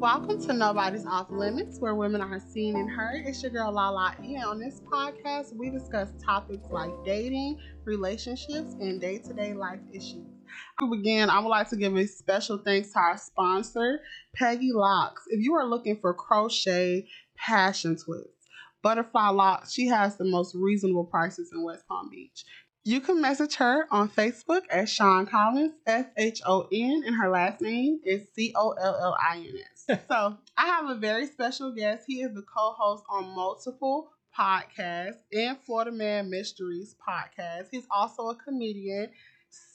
[0.00, 3.26] Welcome to Nobody's Off Limits, where women are seen and heard.
[3.26, 4.34] It's your girl Lala E.
[4.38, 10.24] On this podcast, we discuss topics like dating, relationships, and day to day life issues.
[10.78, 14.00] To begin, I would like to give a special thanks to our sponsor,
[14.34, 15.24] Peggy Locks.
[15.28, 18.48] If you are looking for crochet passion twists,
[18.82, 22.46] Butterfly Locks, she has the most reasonable prices in West Palm Beach.
[22.84, 27.28] You can message her on Facebook at Shon Collins, S H O N, and her
[27.28, 29.79] last name is C O L L I N S.
[30.08, 32.04] So I have a very special guest.
[32.06, 37.66] He is the co host on multiple podcasts and Florida Man Mysteries podcast.
[37.72, 39.08] He's also a comedian.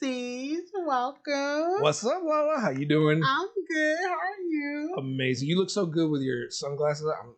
[0.02, 1.82] CEEJ, welcome.
[1.82, 2.58] What's up, Lala?
[2.58, 3.22] How you doing?
[3.22, 3.98] I'm good.
[4.04, 4.94] How are you?
[4.96, 5.48] Amazing.
[5.48, 7.06] You look so good with your sunglasses.
[7.20, 7.34] I'm,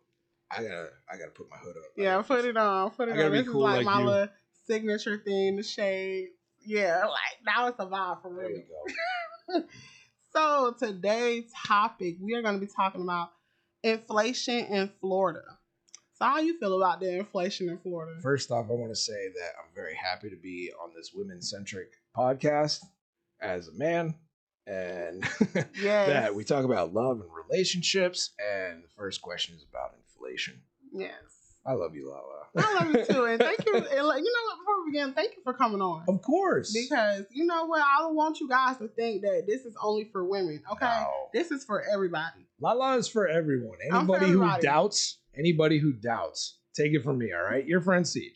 [0.49, 1.83] I gotta, I gotta put my hood up.
[1.97, 2.91] Yeah, put it on.
[2.91, 3.31] Put it I gotta on.
[3.33, 4.27] be This cool is like, like my little
[4.67, 6.29] signature thing, the shade.
[6.65, 9.65] Yeah, like now it's a vibe for There real.
[10.31, 13.31] So today's topic, we are going to be talking about
[13.83, 15.41] inflation in Florida.
[16.13, 18.19] So how you feel about the inflation in Florida?
[18.21, 21.93] First off, I want to say that I'm very happy to be on this women-centric
[22.15, 22.81] podcast
[23.41, 24.15] as a man,
[24.67, 25.23] and
[25.81, 26.09] Yes.
[26.09, 28.31] that we talk about love and relationships.
[28.39, 30.61] And the first question is about inflation.
[30.93, 31.13] Yes.
[31.65, 32.47] I love you, Lala.
[32.57, 33.73] I love you too, and thank you.
[33.75, 34.59] And like, you know what?
[34.59, 36.03] Before we begin, thank you for coming on.
[36.07, 36.73] Of course.
[36.73, 37.81] Because you know what?
[37.81, 40.61] I don't want you guys to think that this is only for women.
[40.71, 41.29] Okay, No.
[41.33, 42.47] this is for everybody.
[42.59, 43.77] Lala is for everyone.
[43.91, 47.65] I'm for Anybody who doubts, anybody who doubts, take it from me, all right?
[47.65, 48.31] Your friend CEEJ.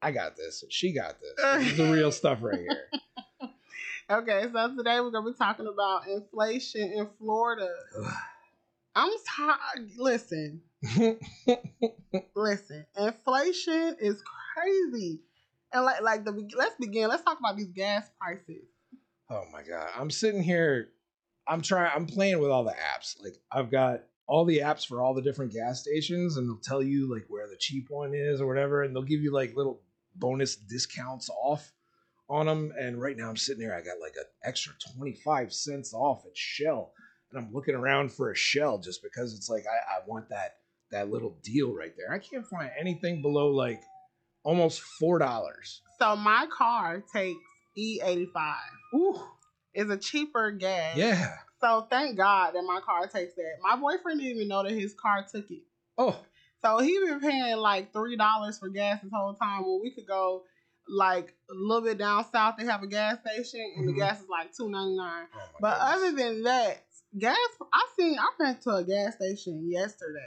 [0.00, 0.64] I got this.
[0.68, 1.32] She got this.
[1.58, 2.88] This is the real stuff right here.
[4.10, 7.68] Okay, so today we're gonna be talking about inflation in Florida.
[8.94, 9.90] I'm tired.
[9.96, 10.60] Listen,
[12.36, 12.86] listen.
[12.96, 14.22] Inflation is
[14.54, 15.20] crazy,
[15.72, 17.08] and like like the let's begin.
[17.08, 18.64] Let's talk about these gas prices.
[19.30, 19.88] oh my god.
[19.96, 20.88] I'm sitting here.
[21.48, 23.20] I'm trying I'm playing with all the apps.
[23.22, 26.82] Like I've got all the apps for all the different gas stations and they'll tell
[26.82, 29.80] you like where the cheap one is or whatever and they'll give you like little
[30.16, 31.72] bonus discounts off
[32.30, 35.92] on them and right now I'm sitting here I got like an extra 25 cents
[35.92, 36.92] off at Shell
[37.32, 40.56] and I'm looking around for a Shell just because it's like I, I want that
[40.90, 42.12] that little deal right there.
[42.12, 43.80] I can't find anything below like
[44.44, 45.80] almost four dollars.
[45.98, 47.38] So my car takes
[47.78, 48.54] E85.
[48.94, 49.20] Ooh,
[49.74, 50.96] It's a cheaper gas.
[50.96, 51.36] yeah.
[51.60, 53.54] So thank God that my car takes that.
[53.62, 55.62] My boyfriend didn't even know that his car took it.
[55.96, 56.18] Oh,
[56.60, 60.06] So he been paying like three dollars for gas this whole time when we could
[60.06, 60.42] go
[60.88, 62.56] like a little bit down south.
[62.58, 63.92] They have a gas station and Mhm.
[63.94, 65.26] the gas is like two ninety nine.
[65.34, 66.84] oh But other than that,
[67.18, 67.36] gas
[67.72, 70.20] I seen I went to a gas station yesterday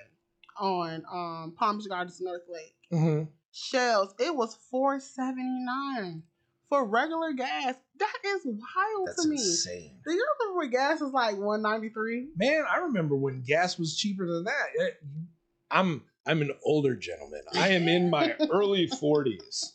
[0.60, 2.76] on um Palm Beach Gardens North Lake.
[2.92, 3.28] Mhm.
[3.52, 6.24] Shells, it was four seventy nine
[6.70, 7.76] for regular gas.
[8.00, 9.38] That is wild That's to me.
[9.38, 10.00] insane.
[10.06, 12.30] Do you remember when gas was like one ninety three?
[12.36, 14.66] Man, I remember when gas was cheaper than that.
[14.80, 14.90] Eh,
[15.72, 17.42] I'm I'm an older gentleman.
[17.54, 19.74] I am in my early 40s.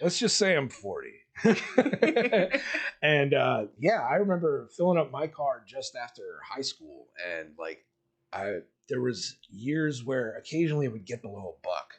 [0.00, 1.08] Let's just say I'm 40.
[3.02, 7.84] and uh, yeah, I remember filling up my car just after high school, and like
[8.32, 11.94] I there was years where occasionally it would get below a buck.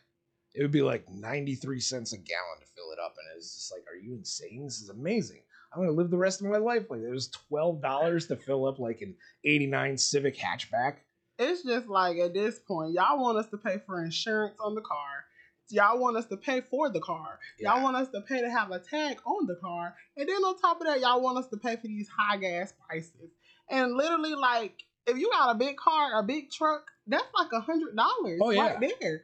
[0.56, 3.53] It would be like 93 cents a gallon to fill it up, and it was
[3.53, 4.64] just like, are you insane?
[4.64, 5.42] This is amazing.
[5.74, 8.66] I'm gonna live the rest of my life like it was twelve dollars to fill
[8.66, 10.96] up like an '89 Civic hatchback.
[11.38, 14.81] It's just like at this point, y'all want us to pay for insurance on the
[14.81, 15.26] car.
[15.69, 17.39] Y'all want us to pay for the car.
[17.59, 19.95] Y'all want us to pay to have a tag on the car.
[20.16, 22.73] And then on top of that, y'all want us to pay for these high gas
[22.88, 23.31] prices.
[23.69, 27.61] And literally, like, if you got a big car, a big truck, that's like a
[27.61, 28.61] hundred dollars Oh, yeah.
[28.78, 29.23] right there.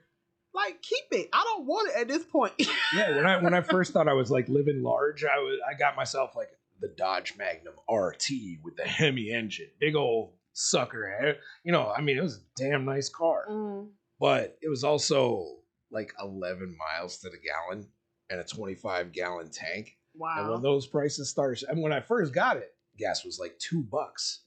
[0.53, 1.29] Like, keep it.
[1.33, 2.53] I don't want it at this point.
[2.95, 5.73] Yeah, when I when I first thought I was like living large, I was I
[5.73, 6.49] got myself like
[6.79, 8.29] the Dodge Magnum RT
[8.63, 11.11] with the Hemi engine, big old sucker.
[11.25, 11.33] eh?
[11.63, 13.87] You know, I mean, it was a damn nice car, Mm.
[14.19, 15.47] but it was also
[15.93, 17.87] like 11 miles to the gallon
[18.29, 19.97] and a 25 gallon tank.
[20.15, 20.35] Wow.
[20.39, 23.83] And when those prices started, and when I first got it, gas was like two
[23.83, 24.41] bucks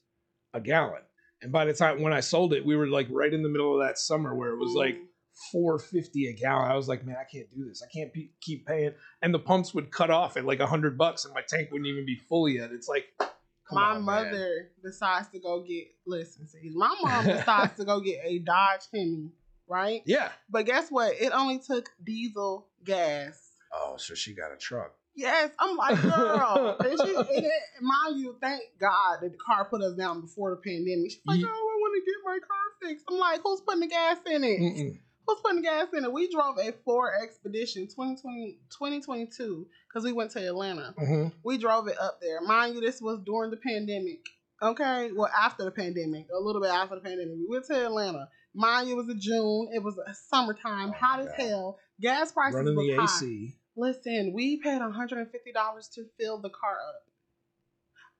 [0.53, 1.01] a gallon.
[1.41, 3.79] And by the time when I sold it, we were like right in the middle
[3.79, 5.05] of that summer where it was like Mm.
[5.51, 6.71] four fifty a gallon.
[6.71, 7.83] I was like, man, I can't do this.
[7.83, 8.93] I can't be, keep paying.
[9.21, 11.87] And the pumps would cut off at like a hundred bucks, and my tank wouldn't
[11.87, 12.71] even be full yet.
[12.71, 13.29] It's like, come
[13.73, 14.05] my on, man.
[14.05, 18.81] mother decides to go get listen, see, my mom decides to go get a Dodge
[18.91, 19.29] Hemi,
[19.67, 20.01] right?
[20.05, 20.29] Yeah.
[20.49, 21.13] But guess what?
[21.19, 23.39] It only took diesel gas.
[23.73, 24.93] Oh, so she got a truck.
[25.15, 26.77] Yes, I'm like, girl.
[26.79, 30.51] and she, and it, mind you, thank God that the car put us down before
[30.51, 31.09] the pandemic.
[31.11, 33.05] She's like, oh, I want to get my car fixed.
[33.09, 34.59] I'm like, who's putting the gas in it?
[34.59, 34.99] Mm-mm.
[35.25, 36.13] Who's putting the gas in it?
[36.13, 40.93] We drove a Ford Expedition 2020, 2022 because we went to Atlanta.
[40.97, 41.33] Mhm.
[41.43, 42.39] We drove it up there.
[42.41, 44.23] Mind you, this was during the pandemic.
[44.61, 48.27] Okay, well after the pandemic, a little bit after the pandemic, we went to Atlanta.
[48.55, 49.69] Mind you, it was a June.
[49.73, 51.77] It was a summertime, Oh, hot as hell.
[52.01, 53.03] Gas prices Running was the high.
[53.03, 53.55] AC.
[53.75, 57.03] Listen, we paid $150 to fill the car up.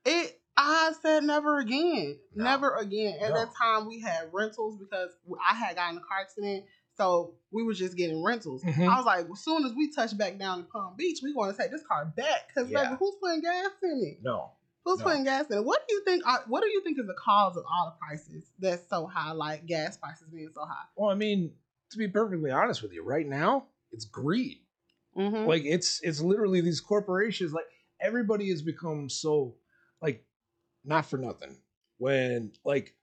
[0.05, 2.17] It I said never again.
[2.35, 2.43] No.
[2.43, 3.17] Never again.
[3.21, 3.35] At No.
[3.35, 5.11] that time we had rentals because
[5.47, 6.65] I had gotten a car accident.
[6.95, 8.63] So we were just getting rentals.
[8.63, 8.87] Mhm.
[8.89, 11.55] I was like, as soon as we touch back down in Palm Beach, we want
[11.55, 12.47] to take this car back.
[12.47, 12.85] Because Yeah.
[12.85, 14.23] baby, who's putting gas in it?
[14.23, 14.51] No.
[14.87, 15.05] Who's No.
[15.05, 15.65] putting gas in it?
[15.65, 16.23] What do you think?
[16.25, 19.31] uh, What do you think is the cause of all the prices that's so high,
[19.33, 20.85] like gas prices being so high?
[20.95, 21.51] Well, I mean,
[21.91, 24.59] to be perfectly honest with you, right now it's greed.
[25.17, 25.45] Mm-hmm.
[25.45, 27.51] Like it's it's literally these corporations.
[27.51, 27.65] Like
[27.99, 29.55] everybody has become so
[30.01, 30.23] like
[30.85, 31.57] not for nothing.
[31.97, 32.95] When like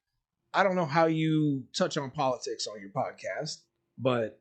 [0.54, 3.58] I don't know how you touch on politics on your podcast,
[3.98, 4.40] but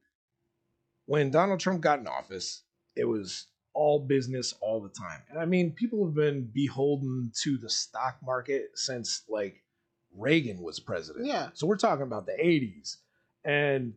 [1.07, 2.63] when Donald Trump got in office,
[2.95, 5.21] it was all business all the time.
[5.29, 9.63] And I mean, people have been beholden to the stock market since like
[10.15, 11.25] Reagan was president.
[11.25, 11.49] yeah.
[11.53, 12.97] So we're talking about the 80s.
[13.45, 13.93] And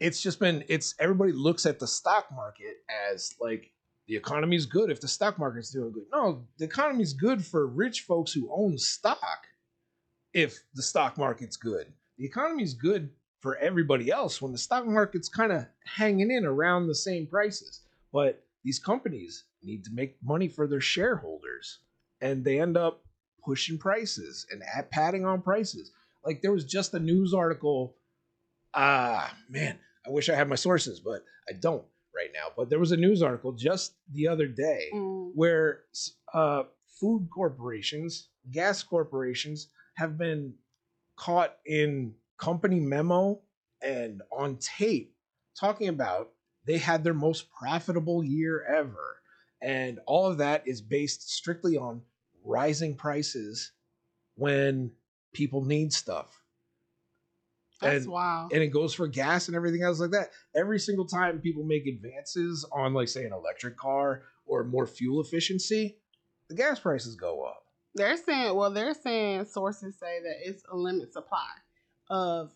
[0.00, 2.76] it's just been it's everybody looks at the stock market
[3.10, 3.70] as like
[4.06, 6.04] the economy's good if the stock market's doing good.
[6.12, 9.46] No, the economy's good for rich folks who own stock
[10.34, 11.92] if the stock market's good.
[12.18, 13.10] The economy's good
[13.40, 17.80] for everybody else when the stock market's kind of hanging in around the same prices.
[18.14, 21.80] But these companies need to make money for their shareholders
[22.20, 23.02] and they end up
[23.44, 25.90] pushing prices and at padding on prices.
[26.24, 27.96] Like there was just a news article.
[28.72, 31.84] Ah, man, I wish I had my sources, but I don't
[32.14, 32.52] right now.
[32.56, 35.32] But there was a news article just the other day Mm.
[35.34, 35.80] where
[36.32, 36.62] uh,
[37.00, 40.54] food corporations, gas corporations have been
[41.16, 43.40] caught in company memo
[43.82, 45.14] and on tape
[45.58, 46.33] talking about
[46.66, 49.16] they had their most profitable year ever.
[49.62, 52.02] And all of that is based strictly on
[52.44, 53.72] rising prices
[54.36, 54.92] when
[55.32, 56.40] people need stuff.
[57.80, 58.52] That's And- wild.
[58.52, 60.30] And it goes for gas and everything else like that.
[60.54, 65.20] Every single time people make advances on, like, say, an electric car or more fuel
[65.20, 65.98] efficiency,
[66.48, 67.64] the gas prices go up.
[67.94, 71.48] They're saying, well, they're saying sources say that it's a limit supply
[72.10, 72.52] of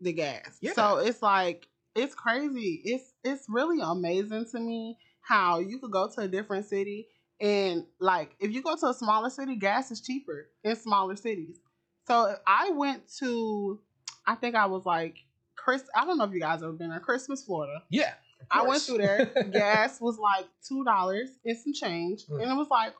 [0.00, 0.58] the gas.
[0.60, 0.72] Yeah.
[0.72, 2.80] So it's like it's crazy.
[2.84, 7.06] It's it's really amazing to me how you could go to a different city
[7.40, 11.58] and like if you go to a smaller city, gas is cheaper in smaller cities.
[12.06, 13.80] So I went to,
[14.26, 15.16] I think I was like
[15.56, 15.84] Chris.
[15.94, 17.82] I don't know if you guys ever been there, Christmas, Florida.
[17.90, 18.14] Yeah.
[18.50, 19.26] I went through there.
[19.52, 22.42] Gas was like two dollars and some change, Mm.
[22.42, 22.92] and it was like,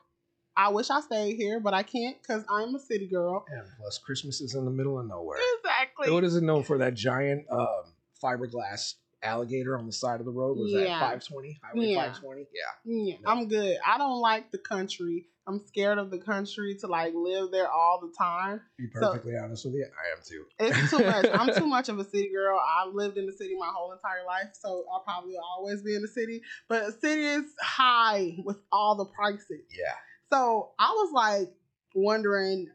[0.55, 3.45] I wish I stayed here, but I can't because I'm a city girl.
[3.49, 5.39] And plus, Christmas is in the middle of nowhere.
[5.59, 6.11] Exactly.
[6.11, 6.77] What is it known for?
[6.77, 7.83] That giant um,
[8.23, 10.57] fiberglass alligator on the side of the road?
[10.57, 11.59] Was that 520?
[11.63, 11.95] Highway Yeah.
[12.13, 12.47] 520?
[12.53, 12.93] Yeah.
[12.93, 13.29] Yeah, No.
[13.31, 13.77] I'm good.
[13.85, 15.27] I don't like the country.
[15.45, 18.61] I'm scared of the country to like live there all the time.
[18.77, 20.45] Be So- perfectly honest with you, I am too.
[20.59, 21.25] It's too much.
[21.33, 22.57] I'm too much of a city girl.
[22.59, 26.01] I've lived in the city my whole entire life, so I'll probably always be in
[26.01, 26.41] the city.
[26.69, 29.63] But the city is high with all the prices.
[29.69, 29.93] Yeah.
[30.31, 31.53] So I was like
[31.93, 32.69] wondering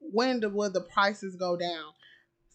[0.00, 1.92] when the, would the prices go down?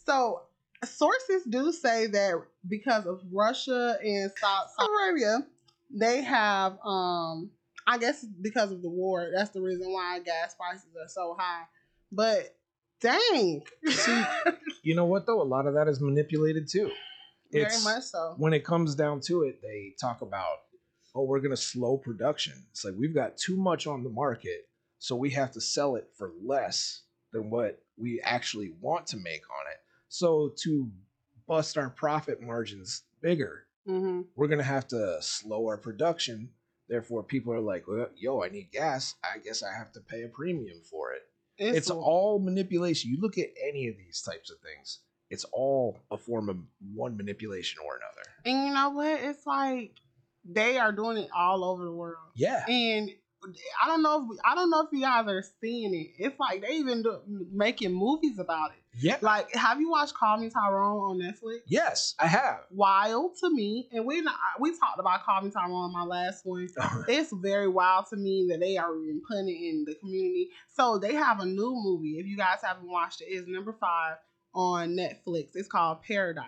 [0.05, 0.41] So
[0.83, 5.47] sources do say that because of Russia and Saudi Arabia,
[5.91, 7.49] they have um
[7.87, 11.63] I guess because of the war, that's the reason why gas prices are so high.
[12.11, 12.55] But
[12.99, 13.61] dang.
[13.87, 14.23] See,
[14.83, 15.41] You know what though?
[15.41, 16.91] A lot of that is manipulated too.
[17.51, 18.33] Very much so.
[18.37, 20.57] when it comes down to it, they talk about,
[21.13, 22.53] oh, we're going to slow production.
[22.71, 24.67] It's like we've got too much on the market,
[24.99, 29.43] so we have to sell it for less than what we actually want to make
[29.49, 29.79] on it.
[30.17, 30.89] So to
[31.45, 36.49] bust our profit margins bigger, hmm we're going to have to slow our production.
[36.87, 39.15] Therefore, people are like, well, yo, I need gas.
[39.23, 41.23] I guess I have to pay a premium for it.
[41.57, 43.11] It's, It's all manipulation.
[43.11, 46.57] You look at any of these types of things, it's all a form of
[46.93, 48.25] one manipulation or another.
[48.45, 49.19] and you know what?
[49.21, 49.91] It's like
[50.45, 52.29] they are doing it all over the world.
[52.35, 52.63] Yeah.
[52.69, 53.09] and
[53.83, 56.07] I don't know if I don't know if you guys are seeing it.
[56.17, 57.19] It's like they even do,
[57.51, 58.83] making movies about it.
[58.97, 59.17] Yeah.
[59.21, 61.59] Like, have you watched Call Me Tyrone on Netflix?
[61.67, 62.59] Yes, I have.
[62.71, 66.45] Wild to me, and we not, we talked about Call Me Tyrone on my last
[66.45, 66.67] one.
[67.07, 70.49] It's very wild to me that they are even putting it in the community.
[70.73, 72.19] So they have a new movie.
[72.19, 74.17] If you guys haven't watched it, it's number five
[74.53, 75.49] on Netflix.
[75.55, 76.45] It's called Paradise.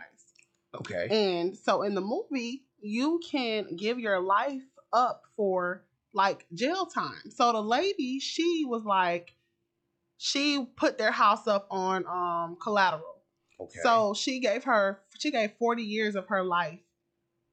[0.75, 1.07] okay.
[1.09, 4.61] And so in the movie, you can give your life
[4.93, 7.29] up for like jail time.
[7.29, 9.33] So the lady, she was like,
[10.17, 13.23] she put their house up on um collateral.
[13.59, 13.79] Okay.
[13.83, 16.79] So she gave her she gave 40 years of her life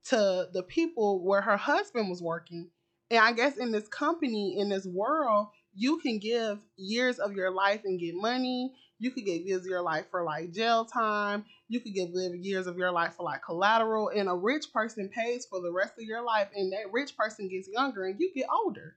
[0.07, 2.71] to the people where her husband was working
[3.11, 7.51] And I guess in this company, in this world, you can give years of your
[7.51, 8.75] life and get money.
[8.99, 11.45] You could give years of your life for like jail time.
[11.69, 14.11] You could give years of your life for like collateral.
[14.11, 17.49] And a rich person pays for the rest of your life, and that rich person
[17.49, 18.97] gets younger and you get older.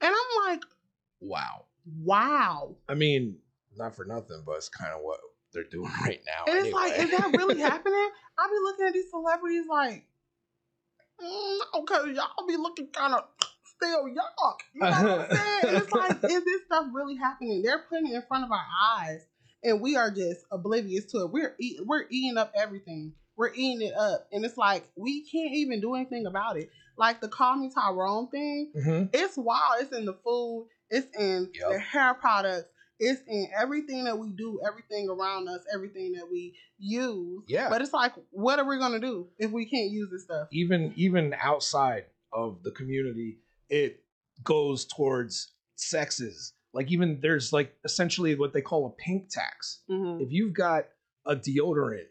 [0.00, 0.62] And I'm like,
[1.20, 1.64] Wow.
[2.02, 2.76] Wow.
[2.88, 3.38] I mean,
[3.76, 5.20] not for nothing, but it's kind of what
[5.52, 6.52] they're doing right now.
[6.52, 8.08] And it's like, is that really happening?
[8.38, 10.04] I be looking at these celebrities like,
[11.22, 13.24] mm, because y'all be looking kind of
[13.76, 14.58] still yuck.
[14.74, 15.60] You know what I'm saying?
[15.68, 17.62] And it's like, is this stuff really happening?
[17.62, 18.64] They're putting it in front of our
[18.98, 19.26] eyes,
[19.62, 21.30] and we are just oblivious to it.
[21.30, 23.12] We're eat, we're eating up everything.
[23.36, 26.70] We're eating it up, and it's like we can't even do anything about it.
[26.96, 29.10] Like the Call Me Tyrone thing, Mhm.
[29.12, 29.80] it's wild.
[29.80, 30.68] It's in the food.
[30.90, 31.70] It's in Yep.
[31.70, 32.68] the hair products.
[33.00, 37.42] It's in everything that we do, everything around us, everything that we use.
[37.48, 37.68] Yeah.
[37.68, 40.48] But it's like, what are we gonna do if we can't use this stuff?
[40.52, 43.38] even even outside of the community,
[43.68, 44.04] it
[44.44, 46.52] goes towards sexes.
[46.72, 49.82] Like even there's like essentially what they call a pink tax.
[49.90, 50.22] Mm-hmm.
[50.22, 50.86] If you've got
[51.26, 52.06] a deodorant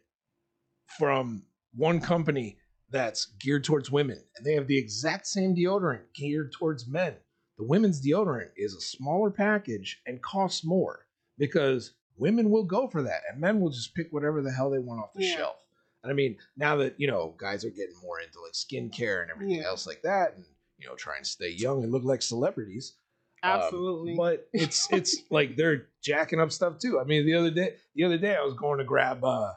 [0.98, 1.44] from
[1.75, 2.58] one company
[2.89, 7.15] that's geared towards women and they have the exact same deodorant geared towards men,
[7.57, 11.05] the women's deodorant is a smaller package and costs more
[11.38, 14.79] because women will go for that and men will just pick whatever the hell they
[14.79, 15.36] want off the Yeah.
[15.36, 15.55] shelf.
[16.03, 19.31] And I mean, now that, you know, guys are getting more into like skincare and
[19.31, 19.67] everything Yeah.
[19.67, 20.45] else like that and,
[20.77, 22.95] you know, trying to stay young and look like celebrities,
[23.43, 24.15] um, Absolutely.
[24.17, 27.00] but it's it's like they're jacking up stuff too.
[27.00, 29.53] I mean, the other day, the other day I was going to grab, uh,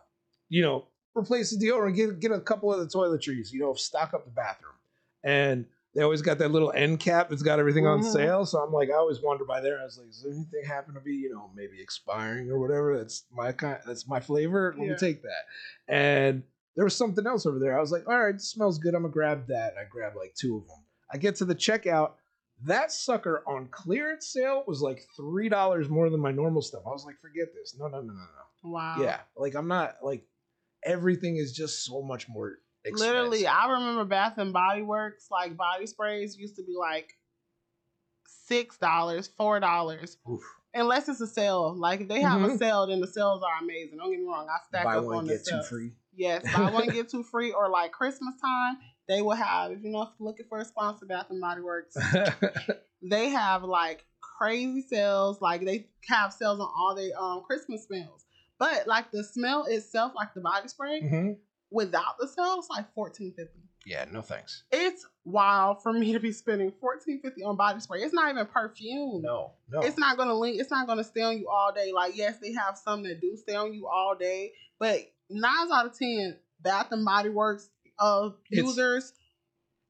[0.49, 0.87] you know,
[1.17, 4.31] replace the deodorant, get get a couple of the toiletries, you know, stock up the
[4.31, 4.75] bathroom,
[5.25, 8.13] and they always got that little end cap that's got everything on Mhm.
[8.13, 8.45] sale.
[8.47, 9.81] So I'm like, I always wander by there.
[9.81, 12.99] I was like, does anything happen to be, you know, maybe expiring or whatever?
[12.99, 13.81] That's my kind.
[13.87, 14.75] That's my flavor.
[14.77, 14.93] Let Yeah.
[14.93, 15.47] me take that.
[15.89, 16.43] And
[16.75, 17.77] there was something else over there.
[17.77, 18.95] I was like, all right, smells good.
[18.95, 19.71] I'm gonna grab that.
[19.73, 20.85] And I grabbed like two of them.
[21.11, 22.13] I get to the checkout.
[22.65, 26.83] That sucker on clearance sale was like three dollars more than my normal stuff.
[26.87, 27.75] I was like, forget this.
[27.79, 28.71] No, no, no, no, no.
[28.71, 28.97] wow.
[29.01, 30.27] Yeah, like I'm not like
[30.83, 33.15] everything is just so much more expensive.
[33.15, 37.15] Literally, I remember Bath and Body Works, like body sprays used to be like
[38.27, 40.17] six dollars, four dollars.
[40.75, 41.75] Unless it's a sale.
[41.75, 42.59] Like if they have a Mhm.
[42.59, 43.97] sale, then the sales are amazing.
[43.99, 44.47] Don't get me wrong.
[44.49, 45.93] I stack buy up one on get the two free.
[46.15, 48.79] Yes, buy one get two free, or like Christmas time,
[49.09, 49.73] they will have.
[49.73, 51.97] If you know if you're looking for a sponsor, Bath and Body Works,
[53.03, 55.41] they have like crazy sales.
[55.41, 58.25] Like they have sales on all their um Christmas smells.
[58.59, 61.37] But like the smell itself, like the body spray, Mhm.
[61.71, 63.61] Without the sales like fourteen fifty.
[63.85, 64.65] Yeah, no thanks.
[64.73, 68.01] It's wild for me to be spending fourteen fifty on body spray.
[68.03, 69.23] It's not even perfume.
[69.23, 69.81] No, no.
[69.81, 70.61] It's not gonna link.
[70.61, 71.93] It's not gonna stay on you all day.
[71.95, 75.87] Like yes, they have some that do stay on you all day, but nine out
[75.87, 77.69] of ten, Bath and Body Works
[77.99, 79.13] uh, It's- users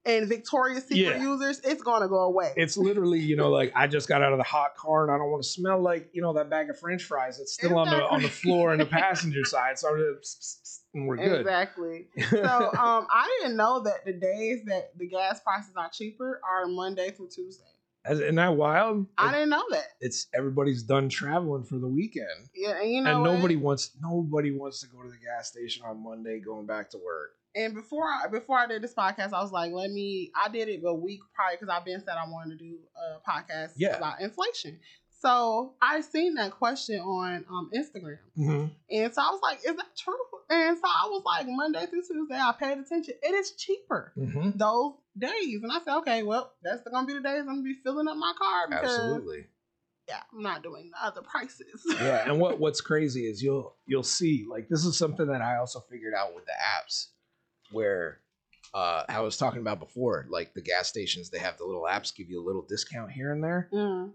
[0.07, 1.23] and Victoria's Secret Yeah.
[1.23, 2.53] users, it's gonna go away.
[2.57, 5.19] It's literally, you know, like I just got out of the hot car and I
[5.19, 7.91] don't want to smell like, you know, that bag of French fries that's still on
[7.91, 9.79] the on the floor in the passenger side.
[9.79, 11.41] So I'm just, and we're good.
[11.41, 12.07] Exactly.
[12.31, 16.67] So um, I didn't know that the days that the gas prices are cheaper are
[16.67, 17.65] Monday through Tuesday.
[18.09, 19.07] Isn't that wild?
[19.19, 19.87] I didn't know that.
[20.01, 23.33] It's everybody's done traveling for the weekend, Yeah, and you know and what?
[23.33, 26.99] nobody wants nobody wants to go to the gas station on Monday going back to
[26.99, 27.33] work.
[27.57, 30.31] And before I before I did this podcast, I was like, let me.
[30.37, 33.29] I did it a week prior because I've been said I wanted to do a
[33.29, 33.97] podcast Yeah.
[33.97, 34.79] about inflation.
[35.21, 38.67] So I seen that question on um, Instagram, Mm-hmm.
[38.91, 40.15] and so I was like, is that true?
[40.51, 43.15] And so I was like, Monday through Tuesday, I paid attention.
[43.23, 44.51] It is cheaper Mm-hmm.
[44.59, 47.75] those days, and I said, okay, well, that's gonna be the days I'm gonna be
[47.83, 49.47] filling up my car because Absolutely.
[50.07, 51.83] yeah, I'm not doing the other prices.
[52.03, 55.57] yeah and what what's crazy is you'll you'll see like this is something that i
[55.57, 57.07] also figured out with the apps
[57.71, 58.21] where
[58.75, 62.15] uh i was talking about before like the gas stations they have the little apps
[62.15, 63.69] give you a little discount here and there.
[63.73, 64.13] Mm.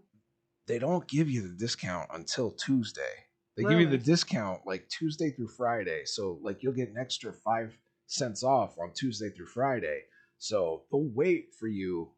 [0.67, 3.25] they don't give you the discount until tuesday.
[3.57, 6.03] They give you the discount like tuesday through friday.
[6.05, 7.77] So like you'll get an extra five
[8.07, 10.01] cents off on tuesday through friday.
[10.39, 12.11] So they'll wait for you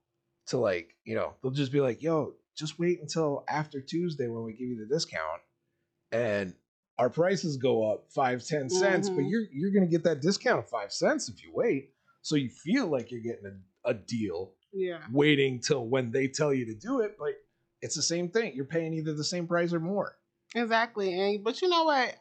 [0.48, 4.44] to like you know they'll just be like yo just wait until after tuesday when
[4.44, 5.42] we give you the discount.
[6.12, 6.54] And
[7.00, 9.30] our prices go up five ten cents but Mhm.
[9.30, 12.88] you're you're gonna get that discount of five cents if you wait so you feel
[12.88, 13.46] like you're getting
[13.86, 15.00] a, a deal Yeah.
[15.12, 17.34] waiting till when they tell you to do it but
[17.82, 20.18] it's the same thing you're paying either the same price or more
[20.56, 21.20] Exactly.
[21.20, 22.16] And but you know what?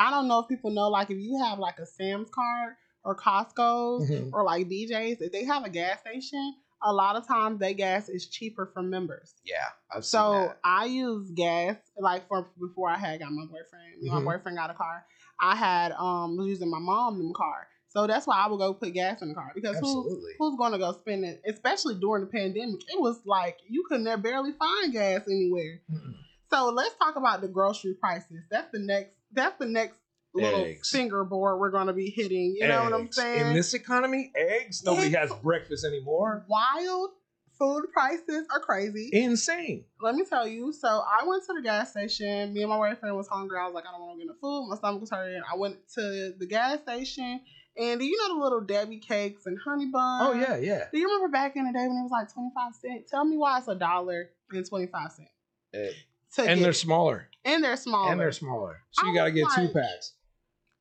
[0.00, 2.74] I don't know if people know like if you have like a Sam's card
[3.04, 4.30] or Costco's Mhm.
[4.32, 8.08] or like BJ's, if they have a gas station, a lot of times their gas
[8.08, 9.34] is cheaper for members.
[9.44, 9.56] yeah
[9.94, 10.52] I've So.
[10.64, 14.02] I use gas like for before I had got my boyfriend.
[14.02, 14.24] My Mhm.
[14.24, 15.04] boyfriend got a car.
[15.40, 17.66] I had um was using my mom's car.
[17.90, 20.32] So that's why I would go put gas in the car because who's Absolutely.
[20.38, 21.42] who's going to go spend it?
[21.46, 25.80] Especially during the pandemic, it was like you could never barely find gas anywhere.
[25.90, 26.14] Mm-mm.
[26.50, 28.42] So let's talk about the grocery prices.
[28.50, 29.14] That's the next.
[29.32, 29.94] That's the next
[30.34, 30.90] little Eggs.
[30.90, 32.56] fingerboard we're going to be hitting.
[32.58, 33.48] You know what I'm saying?
[33.48, 34.82] In this economy, eggs.
[34.84, 35.16] Nobody Eggs.
[35.16, 36.44] has breakfast anymore.
[36.48, 37.10] wild
[37.58, 39.10] food prices are crazy.
[39.12, 39.84] Insane.
[40.00, 40.72] Let me tell you.
[40.72, 42.52] So I went to the gas station.
[42.52, 43.58] Me and my boyfriend was hungry.
[43.58, 44.68] I was like, I don't want to get no food.
[44.68, 45.42] My stomach was hurting.
[45.50, 47.40] I went to the gas station,
[47.76, 50.28] and do you know the little Debbie cakes and honey buns?
[50.28, 50.84] Oh yeah, yeah.
[50.92, 53.10] Do you remember back in the day when it was like twenty five cents?
[53.10, 55.30] Tell me why it's a dollar and twenty five cents.
[55.74, 55.90] Eh,
[56.38, 57.28] and they're smaller.
[57.44, 58.12] and they're smaller.
[58.12, 58.82] And they're smaller.
[58.92, 60.12] So I you gotta was get two packs.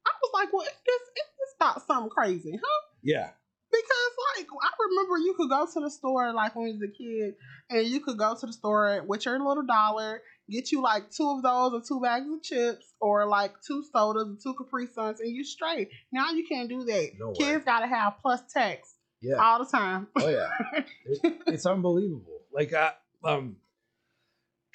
[0.07, 2.81] I was like, well, if this if this not something crazy, huh?
[3.03, 3.29] Yeah.
[3.69, 6.87] Because like I remember you could go to the store like when you was a
[6.91, 7.35] kid
[7.69, 11.29] and you could go to the store with your little dollar, get you like two
[11.29, 15.19] of those or two bags of chips or like two sodas and two Capri Suns
[15.19, 15.89] and you straight.
[16.13, 17.11] Now you can't do that.
[17.19, 17.33] No way.
[17.37, 19.35] Kids gotta have plus tax Yeah.
[19.35, 20.07] all the time.
[20.15, 20.49] Oh yeah.
[21.05, 22.39] It- it's unbelievable.
[22.53, 22.93] Like I
[23.25, 23.57] um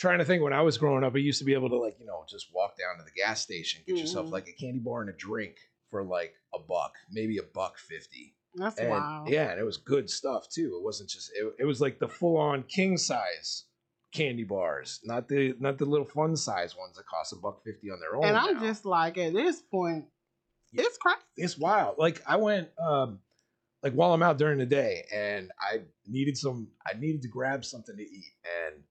[0.02, 1.96] trying to think when I was growing up, I used to be able to like,
[2.00, 4.32] you know, just walk down to the gas station, get yourself Mhm.
[4.32, 5.56] like a candy bar and a drink
[5.90, 8.34] for like a buck, maybe a buck fifty.
[8.56, 9.28] That's And wild.
[9.30, 10.76] yeah, and it was good stuff too.
[10.76, 13.64] It wasn't just it, it was like the full on king size
[14.12, 17.90] candy bars, not the not the little fun size ones that cost a buck fifty
[17.90, 18.24] on their own.
[18.24, 18.60] And I'm now.
[18.60, 20.04] just like at this point,
[20.72, 20.82] Yeah.
[20.84, 21.20] it's crazy.
[21.36, 21.96] it's wild.
[21.98, 23.20] Like I went um
[23.82, 27.64] like while I'm out during the day and I needed some I needed to grab
[27.64, 28.32] something to eat.
[28.66, 28.82] And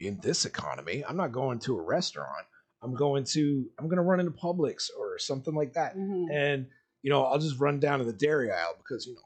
[0.00, 2.46] in this economy, I'm not going to a restaurant.
[2.82, 5.96] I'm going to I'm gonna run into Publix or something like that.
[5.96, 6.26] Mhm.
[6.32, 6.66] And
[7.02, 9.20] you know, I'll just run down to the dairy aisle because you know,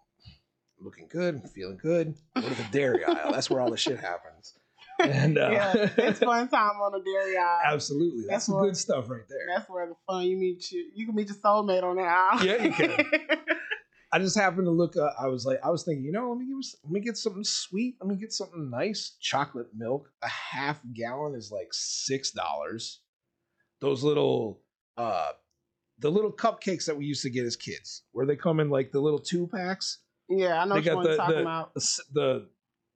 [0.79, 2.15] I'm looking good, I'm feeling good.
[2.35, 3.33] Go to the dairy aisle.
[3.33, 4.55] That's where all the shit happens.
[5.01, 7.61] And uh, yeah, it's fun time on the dairy aisle.
[7.65, 8.21] absolutely.
[8.21, 9.47] That's That's some what- good stuff right there.
[9.57, 10.91] That's where the fun you meet you.
[10.95, 12.47] You can meet your soulmate on that aisle.
[12.47, 12.91] Yeah, you can.
[14.13, 14.97] I just happened to look.
[14.97, 17.01] Uh, I was like, I was thinking, you know, let me give, us- let me
[17.01, 17.97] get something sweet.
[18.01, 19.17] Let me get something nice.
[19.21, 20.11] Chocolate milk.
[20.23, 23.01] A half gallon is like six dollars.
[23.81, 24.61] Those little,
[24.97, 25.31] uh,
[25.99, 28.93] the little cupcakes that we used to get as kids, where they come in like
[28.93, 29.99] the little two packs.
[30.29, 31.75] yeah, I know They got want to the- talk the- about.
[32.13, 32.49] The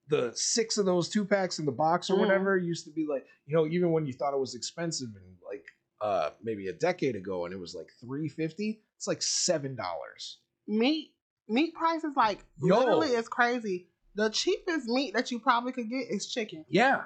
[0.09, 2.19] the six of those two packs in the box or Mhm.
[2.19, 5.35] whatever used to be like, you know, even when you thought it was expensive and
[5.45, 5.65] like
[5.99, 10.39] uh maybe a decade ago and it was like three fifty, it's like seven dollars.
[10.67, 11.11] Meat
[11.47, 12.77] meat prices like Yo.
[12.77, 13.87] literally is crazy.
[14.15, 16.65] The cheapest meat that you probably could get is chicken.
[16.69, 17.03] Yeah.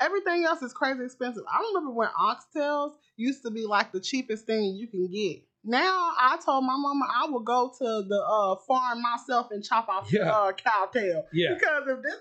[0.00, 1.44] Everything else is crazy expensive.
[1.48, 5.44] I remember when oxtails used to be like the cheapest thing you can get.
[5.62, 9.88] Now I told my mama I would go to the uh, farm myself and chop
[9.88, 11.24] off the uh, cow tail.
[11.32, 11.54] Yeah.
[11.54, 12.14] Because if this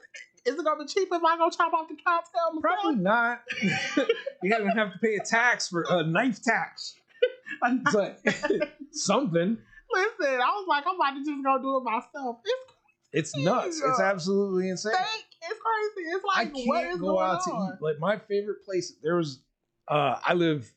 [0.46, 2.62] is it gonna be cheap if I go chop off the cow tail?
[2.62, 3.42] Probably not.
[4.44, 6.96] you gotta have to pay a tax for a knife tax.
[7.66, 8.20] It's like
[8.92, 9.58] something.
[9.94, 12.38] Listen, I was like, I'm about to just go do it myself.
[13.12, 13.82] It's It's nuts.
[13.86, 14.94] It's absolutely insane.
[14.94, 15.26] fake.
[15.42, 16.10] It's crazy.
[16.10, 17.82] It's like, I can't go out to eat.
[17.82, 18.94] Like my favorite place.
[19.04, 19.40] There was.
[19.88, 20.72] Uh, I live.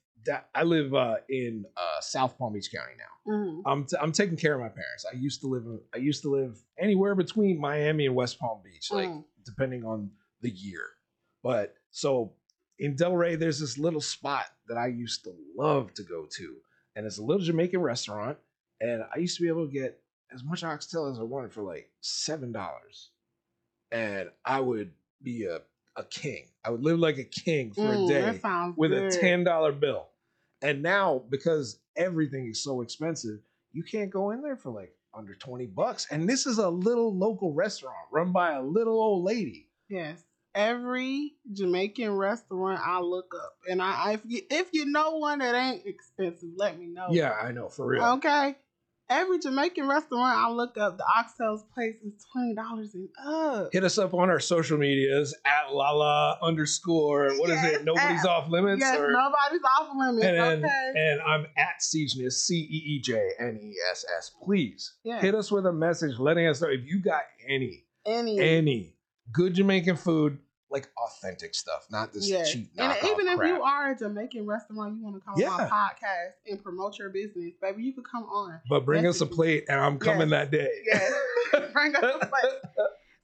[0.57, 3.33] I live uh, in uh, South Palm Beach County now.
[3.33, 3.63] Mhm.
[3.65, 5.07] I'm t- I'm taking care of my parents.
[5.11, 5.63] I used to live.
[5.67, 9.25] In, I used to live anywhere between Miami and West Palm Beach, like Mm.
[9.45, 10.83] depending on the year.
[11.45, 12.33] But so
[12.81, 16.57] in Delray, there's this little spot that I used to love to go to,
[16.97, 18.37] and it's a little Jamaican restaurant.
[18.81, 20.01] And I used to be able to get
[20.35, 23.11] as much oxtail as I wanted for like seven dollars,
[23.91, 25.61] and I would be a
[25.97, 26.47] a king.
[26.65, 28.41] I would live like a king for Mm, a day
[28.77, 29.05] with good.
[29.15, 30.09] a ten dollar bill.
[30.63, 33.41] And now because everything is so expensive,
[33.73, 36.07] you can't go in there for like under twenty bucks.
[36.11, 39.69] And this is a little local restaurant run by a little old lady.
[39.89, 40.23] Yes.
[40.55, 45.55] Every Jamaican restaurant I look up, and I if you if you know one that
[45.55, 47.09] ain't expensive, let me know.
[47.11, 48.05] Yeah, I know for real.
[48.15, 48.57] Okay.
[49.09, 53.69] Every Jamaican restaurant I look up, the oxtails place is twenty dollars and up.
[53.73, 57.85] Hit us up on our social medias at Lala underscore what is Yes, it?
[57.85, 58.81] Nobody's at- off limits.
[58.81, 60.27] Yes, or- nobody's off limits.
[60.27, 60.93] and, okay.
[60.97, 64.33] and I'm at Ceejness, C E E J N E S S.
[64.43, 65.21] Please Yeah.
[65.21, 68.41] hit us with a message letting us know if you got any Any.
[68.41, 68.97] any
[69.33, 70.39] good Jamaican food,
[70.71, 72.51] like authentic stuff, not this Yes.
[72.53, 75.59] cheap And knockoff even if you are a Jamaican restaurant, you want to come on
[75.59, 78.61] my podcast and promote your business, baby, you could come on.
[78.69, 80.31] but bring us a plate, and I'm coming Yes.
[80.31, 80.71] that day.
[80.85, 81.13] Yes.
[81.73, 82.53] Bring us a plate.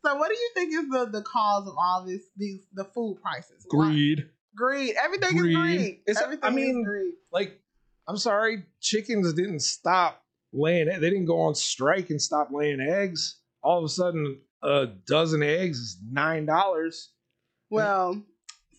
[0.05, 2.23] So, what do you think is the, the cause of all this?
[2.37, 3.67] These the food prices.
[3.71, 4.29] Why- Greed.
[4.55, 4.95] Greed.
[5.03, 5.53] Everything Greed.
[5.53, 6.01] is greed.
[6.07, 7.15] It's- Everything I Everything mean, is greed.
[7.33, 7.61] Like,
[8.07, 10.87] I'm sorry, chickens didn't stop laying.
[10.87, 13.41] They didn't go on strike and stop laying eggs.
[13.63, 17.11] All of a sudden, a dozen eggs is nine dollars.
[17.73, 18.23] Well,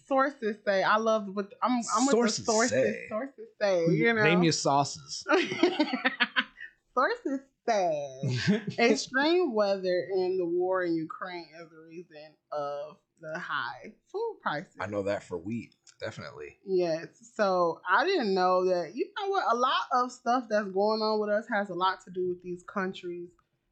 [0.08, 1.82] sources say I love what I'm.
[1.96, 2.70] I'm Sources with the sources.
[2.70, 3.06] say.
[3.10, 4.24] Sources say you know.
[4.24, 5.26] Name your sauces.
[6.94, 8.40] sources say
[8.80, 14.76] Extreme weather and the war in Ukraine is the reason of the high food prices.
[14.80, 16.58] I know that for wheat, definitely.
[16.66, 17.08] Yes.
[17.36, 18.96] So I didn't know that.
[18.96, 19.46] You know what?
[19.52, 22.44] A lot of stuff that's going on with us has a lot to do with
[22.44, 23.30] these countries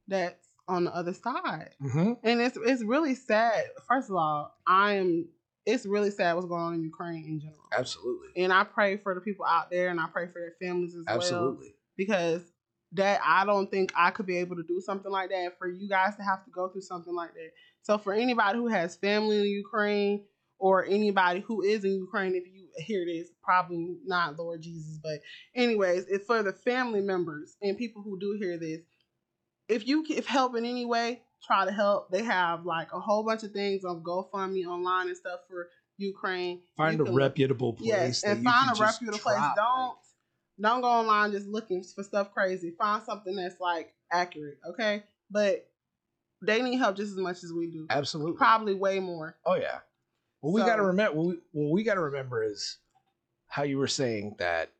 [0.08, 2.14] that's on the other side, Mm-hmm.
[2.24, 3.64] and it's it's really sad.
[3.88, 5.28] First of all, I am.
[5.66, 7.62] It's really sad what's going on in Ukraine in general.
[7.78, 8.30] Absolutely.
[8.44, 11.06] And I pray for the people out there, and I pray for their families as
[11.06, 11.76] well Absolutely.
[11.98, 12.42] because
[12.94, 15.58] that I don't think I could be able to do something like that.
[15.60, 17.52] For you guys to have to go through something like that.
[17.84, 20.24] So for anybody who has family in Ukraine
[20.58, 25.20] or anybody who is in Ukraine, if you hear this, probably not Lord Jesus, but
[25.56, 28.82] anyways, it's for the family members and people who do hear this.
[29.72, 32.12] If you if help in any way, try to help.
[32.12, 36.62] They have like a whole bunch of things on GoFundMe online and stuff for Ukraine.
[36.78, 37.88] Find You a can- reputable place.
[37.88, 39.38] Yes, that and find a reputable place.
[39.56, 39.96] Don't like-
[40.60, 42.72] don't go online just looking for stuff crazy.
[42.78, 45.04] Find something that's like accurate, okay?
[45.32, 45.68] But
[46.42, 47.88] they need help just as much as we do.
[47.90, 48.38] absolutely.
[48.38, 49.38] Probably way more.
[49.46, 49.80] Oh yeah.
[50.42, 52.78] What we So- got to remember, what we, what we got to remember is
[53.48, 54.72] how you were saying that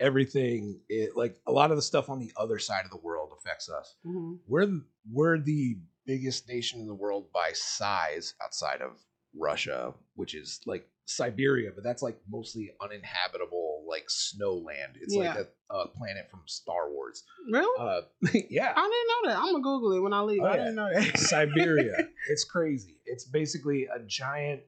[0.00, 3.32] everything, it, like a lot of the stuff on the other side of the world
[3.36, 3.96] affects us.
[4.04, 8.92] hmm We're the, we're the biggest nation in the world by size outside of
[9.34, 14.98] Russia, which is like Siberia, but that's like mostly uninhabitable, like snow land.
[15.00, 17.24] It's like a, a planet from Star Wars.
[17.50, 17.66] Really?
[17.78, 18.02] Uh,
[18.50, 18.72] yeah.
[18.76, 19.38] I didn't know that.
[19.38, 20.42] I'm gonna Google it when I leave.
[20.42, 20.64] Oh, I yeah.
[20.64, 21.18] didn't know that.
[21.18, 21.96] Siberia.
[22.28, 22.96] It's crazy.
[23.06, 24.62] It's basically a giant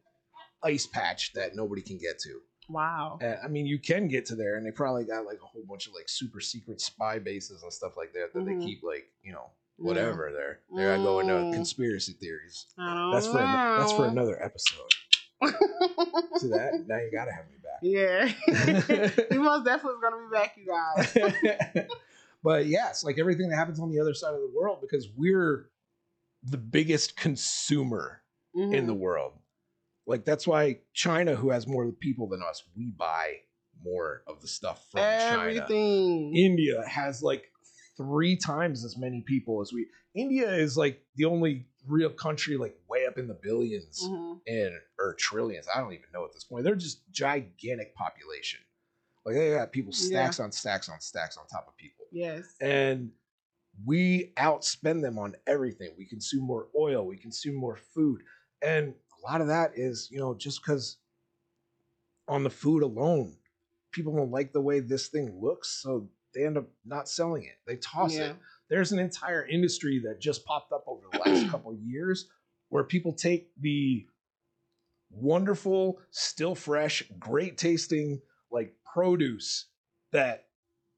[0.62, 2.40] ice patch that nobody can get to.
[2.70, 3.18] Wow.
[3.22, 5.62] Uh, I mean, you can get to there, and they probably got like a whole
[5.68, 8.60] bunch of like super secret spy bases and stuff like that that Mhm.
[8.60, 10.60] they keep like you know whatever there.
[10.76, 11.52] There I go into Mm.
[12.78, 14.90] I don't That's for an- that's for another episode.
[16.36, 16.84] See that?
[16.86, 17.80] Now you gotta have me back.
[17.82, 18.24] yeah.
[19.34, 21.86] you most definitely gonna be back, you guys.
[22.42, 25.70] but yes, like everything that happens on the other side of the world, because we're
[26.42, 28.22] the biggest consumer
[28.54, 28.98] in the Mhm.
[28.98, 29.32] world.
[30.10, 33.36] Like that's why China, who has more people than us, we buy
[33.84, 35.66] more of the stuff from China.
[36.34, 37.44] India has like
[37.96, 39.86] three times as many people as we.
[40.14, 44.40] India is like the only real country like way up in the 1000000000s Mhm.
[44.48, 45.68] and or trillions.
[45.72, 46.64] I don't even know at this point.
[46.64, 48.60] They're just gigantic population.
[49.24, 52.06] Like they got people stacks on stacks on stacks on top of people.
[52.10, 52.56] Yes.
[52.60, 53.12] And
[53.86, 55.94] we outspend them on everything.
[55.96, 58.22] We consume more oil, we consume more food.
[58.62, 60.98] And a lot of that is, you know, just because
[62.28, 63.36] on the food alone,
[63.92, 65.80] people don't like the way this thing looks.
[65.82, 67.58] So they end up not selling it.
[67.66, 68.30] They toss yeah.
[68.30, 68.36] it.
[68.68, 72.28] There's an entire industry that just popped up over the last couple of years
[72.68, 74.06] where people take the
[75.10, 79.66] wonderful, still fresh, great tasting like produce
[80.12, 80.46] that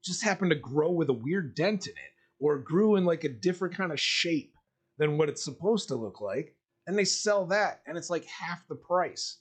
[0.03, 3.29] just happened to grow with a weird dent in it or grew in like a
[3.29, 4.55] different kind of shape
[4.97, 6.55] than what it's supposed to look like
[6.87, 9.37] and they sell that and it's like half the price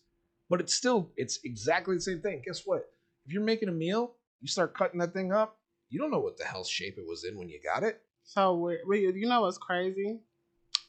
[0.50, 2.85] but it's still it's exactly the same thing guess what
[3.26, 5.59] if you're making a meal you start cutting that thing up
[5.90, 8.55] you don't know what the hell shape it was in when you got it So
[8.88, 10.20] we, you know what's crazy?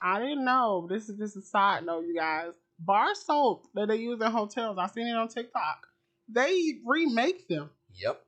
[0.01, 0.85] I didn't know.
[0.89, 2.53] This is just a side note, you guys.
[2.79, 4.77] Bar soap that they use in hotels.
[4.79, 5.87] i've seen it on TikTok.
[6.29, 7.69] They remake them.
[7.93, 8.21] yep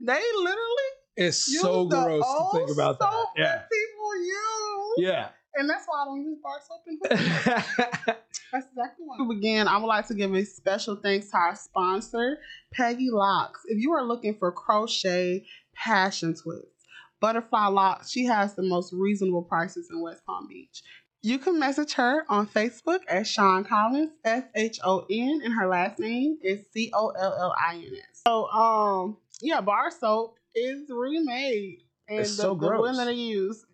[0.00, 4.94] They literally it's so gross to think about that yeah people use.
[4.98, 5.28] yeah
[5.58, 7.64] And that's why I don't use bar soap hotels.
[8.52, 9.16] That's exactly why.
[9.18, 12.38] To begin, I would like to give a special thanks to our sponsor,
[12.72, 13.62] Peggy Locks.
[13.66, 15.44] If you are looking for crochet
[15.74, 16.86] passion twists,
[17.20, 20.82] Butterfly Locks, she has the most reasonable prices in West Palm Beach.
[21.22, 25.66] You can message her on Facebook at Shon Collins, S H O N, and her
[25.66, 28.22] last name is C O L L I N S.
[28.24, 32.80] So, um, yeah, bar soap is remade, and It's the, so the gross.
[32.80, 33.66] one that they use,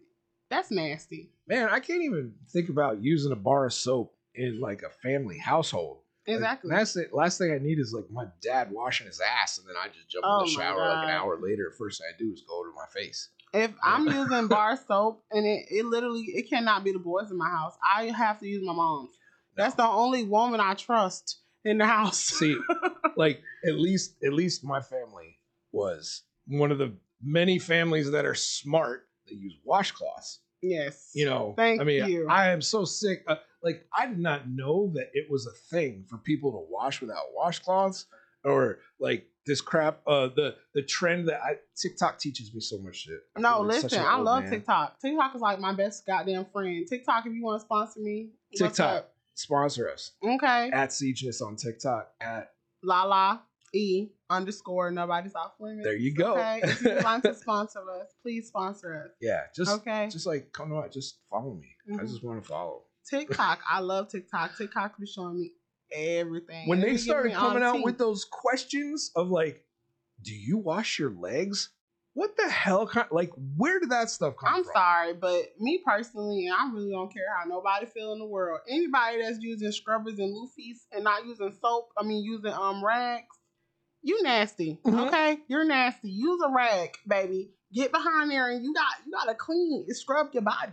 [0.49, 1.34] that's nasty.
[1.47, 5.39] Man i can't even think about using a bar of soap in like a family
[5.39, 6.71] household Like, Exactly.
[6.71, 7.13] that's it.
[7.13, 10.09] Last thing I need is like my dad washing his ass, and then I just
[10.09, 11.71] jump Oh in the oh my shower like an hour later.
[11.77, 13.29] First thing I do is go to my face.
[13.53, 17.37] If I'm using bar soap and it, it literally it cannot be the boys in
[17.37, 19.15] my house, I have to use my mom's.
[19.55, 22.19] That's the only woman I trust in the house.
[22.19, 22.57] See,
[23.17, 25.39] like at least at least my family
[25.73, 30.39] was one of the many families that are smart that use washcloths.
[30.65, 31.11] Yes.
[31.15, 32.27] You know, Thank I mean, you.
[32.29, 33.23] I am so sick.
[33.27, 37.01] Uh, like I did not know that it was a thing for people to wash
[37.01, 38.07] without washcloths
[38.45, 40.01] or like this crap.
[40.07, 43.21] Uh, the the trend that I TikTok teaches me so much shit.
[43.37, 44.53] I No, listen, I love man.
[44.53, 45.01] TikTok.
[45.01, 46.87] TikTok is like my best goddamn friend.
[46.89, 50.71] TikTok, if you want to sponsor me, TikTok sponsor us Okay.
[50.73, 53.41] at Ceejness on TikTok at La la
[53.75, 55.85] E underscore nobody's off limits.
[55.85, 56.33] There you go.
[56.35, 56.61] Okay.
[56.63, 59.11] If you like to sponsor us, please sponsor us.
[59.21, 60.09] yeah, just Okay.
[60.11, 61.69] just like come on, just follow me.
[61.89, 62.09] I Mhm.
[62.09, 62.85] just want to follow.
[63.09, 63.61] TikTok.
[63.71, 64.57] I love TikTok.
[64.57, 65.53] TikTok be showing me
[65.93, 66.69] everything.
[66.69, 69.65] When they started coming out with those questions of like,
[70.23, 71.71] do you wash your legs?
[72.17, 72.89] What the hell?
[73.11, 74.59] Like, where did that stuff come from?
[74.69, 78.25] I'm sorry, but me personally, and I really don't care how nobody feel in the
[78.27, 78.61] world.
[78.69, 83.27] Anybody that's using scrubbers and loofahs and not using soap, I mean using um rags,
[84.05, 84.79] you nasty.
[84.85, 85.09] Mhm.
[85.09, 86.11] Okay, you're nasty.
[86.11, 87.51] Use a rag, baby.
[87.73, 90.73] Get behind there and you got you gotta clean scrub your body.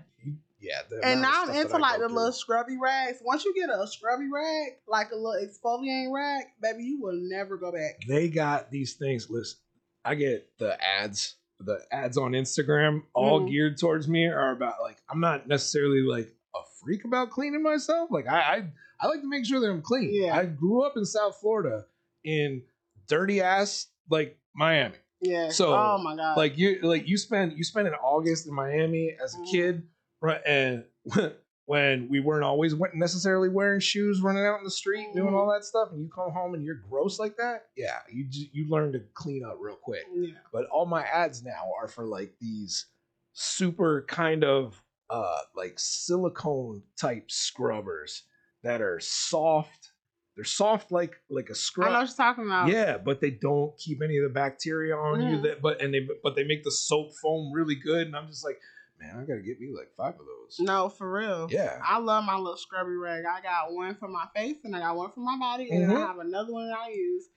[0.59, 3.17] Yeah, And now I'm into like the little scrubby rags.
[3.23, 7.57] Once you get a scrubby rag, like a little exfoliating rag, baby, you will never
[7.57, 7.99] go back.
[8.07, 9.27] They got these things.
[9.27, 9.57] Listen,
[10.05, 11.37] I get the ads.
[11.61, 13.49] The ads on Instagram, all Mhm.
[13.49, 18.11] geared towards me, are about like I'm not necessarily like a freak about cleaning myself.
[18.11, 18.63] Like I, I,
[18.99, 20.13] I like to make sure that I'm clean.
[20.13, 20.35] Yeah.
[20.37, 21.85] I grew up in South Florida
[22.23, 22.61] in
[23.07, 24.95] dirty ass like Miami.
[25.21, 25.49] Yeah.
[25.49, 26.35] So, oh my god.
[26.37, 29.51] like you like you spend you spend an August in Miami as a Mhm.
[29.51, 29.83] kid,
[30.21, 30.41] right?
[30.45, 30.85] And
[31.65, 35.37] when we weren't always necessarily wearing shoes, running out in the street, doing Mhm.
[35.39, 38.67] all that stuff, and you come home and you're gross like that, yeah, you you
[38.69, 40.05] learn to clean up real quick.
[40.13, 40.33] yeah.
[40.51, 42.87] But all my ads now are for like these
[43.33, 48.23] super kind of uh like silicone type scrubbers
[48.63, 49.90] that are soft.
[50.35, 51.89] They're soft like like a scrub.
[51.89, 52.69] I know what you're talking about.
[52.69, 55.41] Yeah, but they don't keep any of the bacteria on you.
[55.41, 58.07] That but and they but they make the soap foam really good.
[58.07, 58.59] And I'm just like,
[58.99, 60.57] man, I gotta get me like five of those.
[60.59, 61.47] No, for real.
[61.51, 63.25] Yeah, I love my little scrubby rag.
[63.25, 65.95] I got one for my face and I got one for my body, and Mhm.
[65.97, 67.27] I have another one that I use.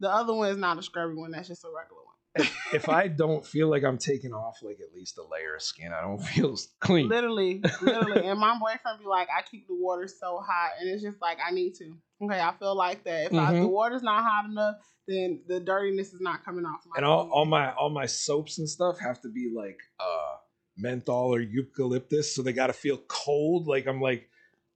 [0.00, 2.08] The other one is not a scrubby one; that's just a regular one.
[2.34, 5.62] if, if I don't feel like I'm taking off like at least a layer of
[5.62, 7.08] skin, I don't feel clean.
[7.08, 8.26] Literally, literally.
[8.26, 11.38] And my boyfriend be like, "I keep the water so hot," and it's just like
[11.46, 11.94] I need to.
[12.22, 13.26] Okay, I feel like that.
[13.26, 13.62] If I, Mhm.
[13.62, 14.76] the water's not hot enough,
[15.08, 16.92] then the dirtiness is not coming off my.
[16.96, 20.36] and all, all my all my soaps and stuff have to be like uh
[20.76, 23.66] menthol or eucalyptus, so they gotta feel cold.
[23.66, 24.28] Like I'm like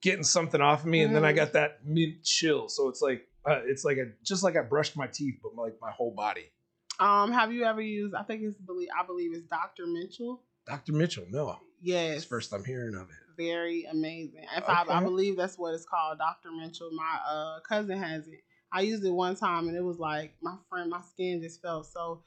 [0.03, 1.37] getting something off of me, and then I Mhm.
[1.37, 2.69] got that mint chill.
[2.69, 5.77] So it's like uh, it's like a just like I brushed my teeth, but like
[5.81, 6.51] my whole body.
[6.99, 8.15] Um, have you ever used?
[8.15, 9.87] I think it's believe I believe it's Dr.
[9.87, 10.43] Mitchell.
[10.67, 10.93] Dr.
[10.95, 13.17] Mitchell, no, Yes, it's first I'm hearing of it.
[13.37, 14.45] Very amazing.
[14.57, 16.51] If I, I believe that's what it's called, Dr.
[16.53, 16.91] Mitchell.
[16.93, 18.41] My uh, cousin has it.
[18.73, 21.87] I used it one time and it was like my friend, my skin just felt
[21.87, 22.23] so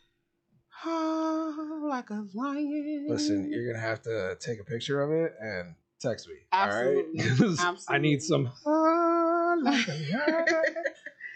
[0.85, 3.05] like a lion.
[3.09, 6.35] Listen, you're gonna have to take a picture of it and text me.
[6.51, 7.19] Absolutely.
[7.21, 8.49] All right, 'Cause I need some.
[8.65, 10.75] "Ah, like a lion."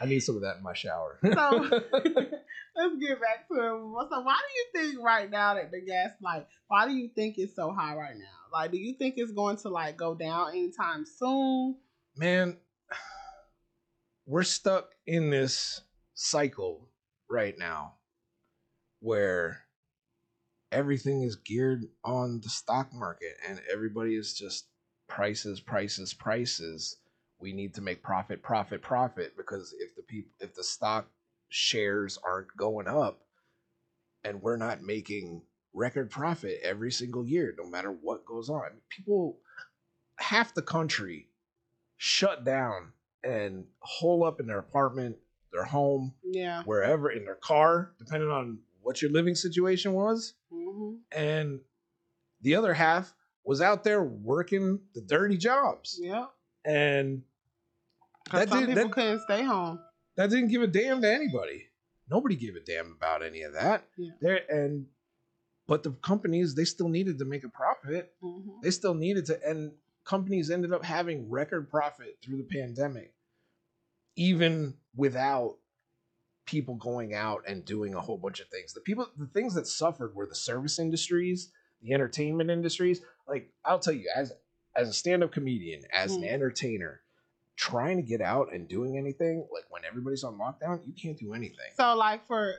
[0.01, 1.19] I need some of that in my shower.
[1.23, 4.09] So let's get back to it.
[4.09, 7.37] So why do you think right now that the gas like why do you think
[7.37, 8.25] it's so high right now?
[8.53, 11.75] Like do you think it's going to like go down anytime soon?
[12.15, 12.57] Man,
[14.27, 15.81] we're stuck in this
[16.13, 16.87] cycle
[17.29, 17.95] right now
[18.99, 19.63] where
[20.71, 24.67] everything is geared on the stock market and everybody is just
[25.07, 26.97] prices, prices, prices.
[27.39, 31.07] We need to make profit, profit, profit because if the people if the stock
[31.49, 33.21] shares aren't going up
[34.23, 35.41] and we're not making
[35.73, 38.69] record profit every single year, no matter what goes on.
[38.89, 39.39] People
[40.17, 41.27] half the country
[41.97, 42.91] shut down
[43.23, 45.15] and hole up in their apartment,
[45.51, 46.63] their home, Yeah.
[46.63, 50.33] wherever in their car, depending on what your living situation was.
[50.51, 51.61] hmm And
[52.41, 53.13] the other half
[53.45, 55.97] was out there working the dirty jobs.
[56.01, 56.27] Yeah.
[56.65, 57.23] And
[58.31, 59.79] That some people that- couldn't stay home.
[60.15, 61.69] that didn't give a damn to anybody.
[62.09, 63.87] Nobody gave a damn about any of that.
[63.97, 64.11] Yeah.
[64.21, 64.87] There and
[65.67, 68.13] but the companies they still needed to make a profit.
[68.21, 69.73] hmm They still needed to and
[70.05, 73.13] companies ended up having record profit through the pandemic
[74.15, 75.55] even without
[76.45, 78.73] people going out and doing a whole bunch of things.
[78.73, 83.01] The people the things that suffered were the service industries, the entertainment industries.
[83.27, 84.33] Like I'll tell you as
[84.75, 86.31] as a stand-up comedian, as an Mm.
[86.31, 87.01] entertainer,
[87.55, 91.33] trying to get out and doing anything, like when everybody's on lockdown, you can't do
[91.33, 91.71] anything.
[91.77, 92.55] So like for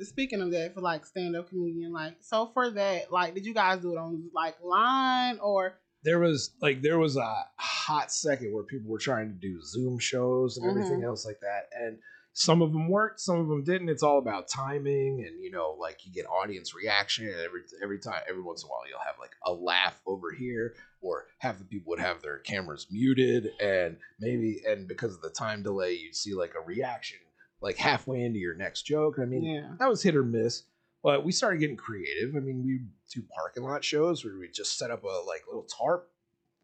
[0.00, 3.54] speaking of that, for like stand up comedian, like so for that, like did you
[3.54, 8.52] guys do it on like line or there was like there was a hot second
[8.52, 11.06] where people were trying to do Zoom shows and everything mm-hmm.
[11.06, 11.98] else like that, and
[12.34, 13.88] some of them worked, some of them didn't.
[13.88, 17.98] It's all about timing, and you know, like you get audience reaction, and every every
[17.98, 21.58] time, every once in a while, you'll have like a laugh over here, or half
[21.58, 25.92] the people would have their cameras muted, and maybe and because of the time delay,
[25.92, 27.18] you'd see like a reaction
[27.62, 29.18] like halfway into your next joke.
[29.20, 29.70] I mean, yeah.
[29.78, 30.64] that was hit or miss.
[31.02, 32.36] But we started getting creative.
[32.36, 32.80] I mean, we
[33.12, 36.08] do parking lot shows where we just set up a like little tarp,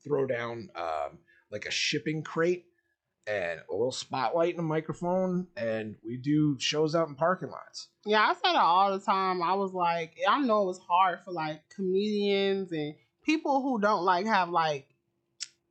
[0.04, 1.18] throw down um,
[1.50, 2.66] like a shipping crate,
[3.28, 7.88] and a little spotlight and a microphone, and we do shows out in parking lots.
[8.06, 9.42] Yeah, I said it all the time.
[9.42, 14.04] I was like, I know it was hard for like comedians and people who don't
[14.04, 14.87] like have like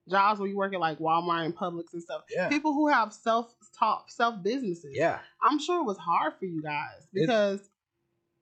[0.09, 2.21] jobs where you work at like Walmart and Publix and stuff.
[2.33, 2.49] Yeah.
[2.49, 4.91] People who have self top self businesses.
[4.93, 5.19] Yeah.
[5.41, 7.69] I'm sure it was hard for you guys because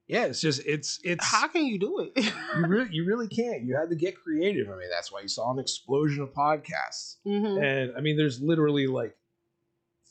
[0.07, 2.23] Yeah, it's just it's it's how can you do it?
[2.25, 2.31] you
[2.67, 3.63] really you really can't.
[3.63, 4.67] You had to get creative.
[4.69, 7.15] I mean, that's why you saw an explosion of podcasts.
[7.25, 7.63] Mhm.
[7.63, 9.15] And I mean, there's literally like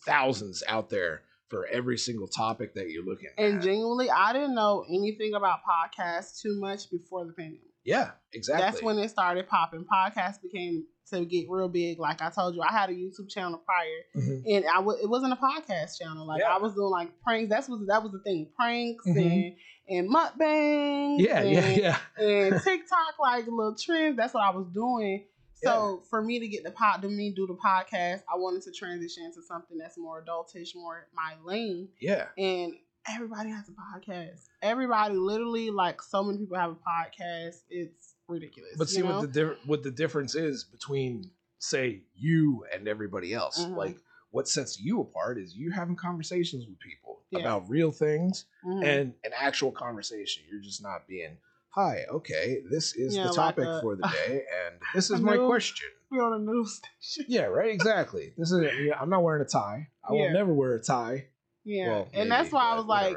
[0.05, 3.43] thousands out there for every single topic that you're looking at.
[3.43, 7.61] And genuinely, I didn't know anything about podcasts too much before the pandemic.
[7.85, 8.65] yeah, exactly.
[8.65, 9.85] That's when it started popping.
[9.85, 11.99] Podcasts became to get real big.
[11.99, 13.87] Like I told you, I had a YouTube channel prior,
[14.17, 14.43] Mhm.
[14.57, 16.27] and I w- it wasn't a podcast channel.
[16.27, 16.55] Like Yeah.
[16.55, 17.51] I was doing like pranks.
[17.51, 19.17] That's what that was the thing, pranks Mhm.
[19.21, 21.21] and and mukbangs.
[21.21, 21.99] Yeah, yeah, and, yeah.
[22.19, 24.17] and TikTok like little trends.
[24.17, 25.25] That's what I was doing.
[25.63, 28.73] So for me to get the pod, to me do the podcast, I wanted to
[28.73, 31.89] transition into something that's more adultish, more my lane.
[32.01, 32.27] Yeah.
[32.37, 32.75] And
[33.09, 34.47] everybody has a podcast.
[34.61, 37.63] Everybody, literally, like so many people have a podcast.
[37.71, 38.73] It's ridiculous.
[38.77, 43.33] But see you what the diff- what the difference is between say you and everybody
[43.33, 43.59] else.
[43.65, 43.77] Mhm.
[43.77, 43.97] Like
[44.31, 47.41] what sets you apart is you having conversations with people Yeah.
[47.41, 48.85] about real things Mhm.
[48.85, 50.43] and an actual conversation.
[50.51, 51.39] You're just not being,
[51.71, 55.21] "Hi, okay, this is Yeah, the like topic a- for the day, and this is
[55.21, 57.27] my news- question." We're on a news station.
[57.29, 57.73] Yeah, right.
[57.73, 58.35] Exactly.
[58.37, 58.61] This is.
[58.81, 59.89] Yeah, I'm not wearing a tie.
[60.09, 61.29] I will never wear a tie.
[61.65, 63.17] Yeah, Well, and that's why I was like,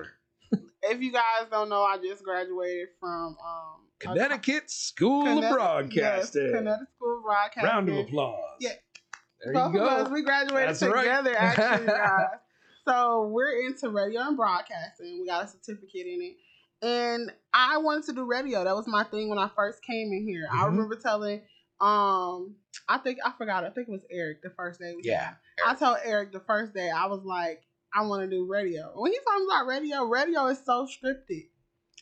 [0.83, 5.55] if you guys don't know, I just graduated from um a- Connecticut School Connecticut- of
[5.55, 6.41] Broadcasting.
[6.43, 7.63] Yes, Connecticut School of Broadcasting.
[7.63, 8.55] Round of applause.
[8.60, 8.69] Yeah.
[9.43, 10.13] There Both you of us, go.
[10.13, 11.01] we graduated That's right.
[11.03, 12.25] together, actually, guys.
[12.88, 15.19] So we're into radio and broadcasting.
[15.21, 16.36] We got a certificate in it.
[16.86, 18.63] And I wanted to do radio.
[18.63, 20.47] That was my thing when I first came in here.
[20.51, 20.65] I Mhm.
[20.67, 21.41] remember telling
[21.79, 22.55] um
[22.89, 25.33] I think I forgot, I think it was Eric the first day Yeah.
[25.65, 27.62] I told Eric the first day, I was like,
[27.93, 28.91] I want to do radio.
[28.95, 31.49] When he talking about radio, radio is so scripted.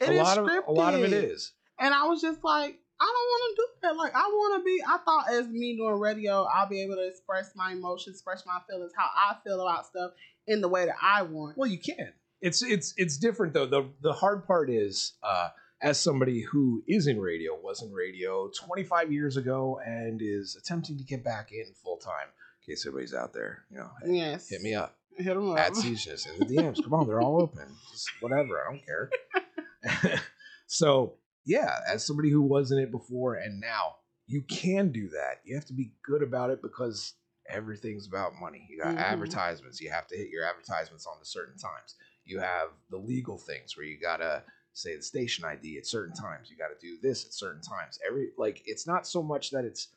[0.02, 0.68] It a is lot of scripted.
[0.68, 1.52] a lot of it is.
[1.80, 3.98] And I was just like, I don't want to do that.
[3.98, 4.82] Like, I want to be.
[4.88, 8.60] I thought as me doing radio, I'll be able to express my emotions, express my
[8.70, 10.12] feelings, how I feel about stuff
[10.48, 11.58] in the way that I want.
[11.58, 12.14] Well, you can.
[12.42, 13.66] It's it's it's different though.
[13.66, 15.50] The the hard part is uh
[15.82, 20.98] as somebody who is in radio, was in radio 25 years ago and is attempting
[20.98, 22.28] to get back in full time.
[22.62, 24.50] In case everybody's out there, you know, hey, yes.
[24.50, 24.96] hit me up.
[25.18, 25.60] Hit them up.
[25.60, 26.84] at Ceejness in the DMs.
[26.84, 27.68] Come on, they're all open.
[27.92, 30.22] Just whatever, I don't care.
[30.68, 31.14] so
[31.46, 35.42] yeah, as somebody who was in it before and now, you can do that.
[35.44, 37.14] You have to be good about it because
[37.48, 38.66] everything's about money.
[38.70, 39.00] You got Mhm.
[39.00, 39.80] advertisements.
[39.80, 41.96] You have to hit your advertisements on the certain times.
[42.24, 46.50] You have the legal things where you gotta say the station ID at certain times.
[46.50, 48.00] You gotta do this at certain times.
[48.06, 49.90] Every like it's not so much that it's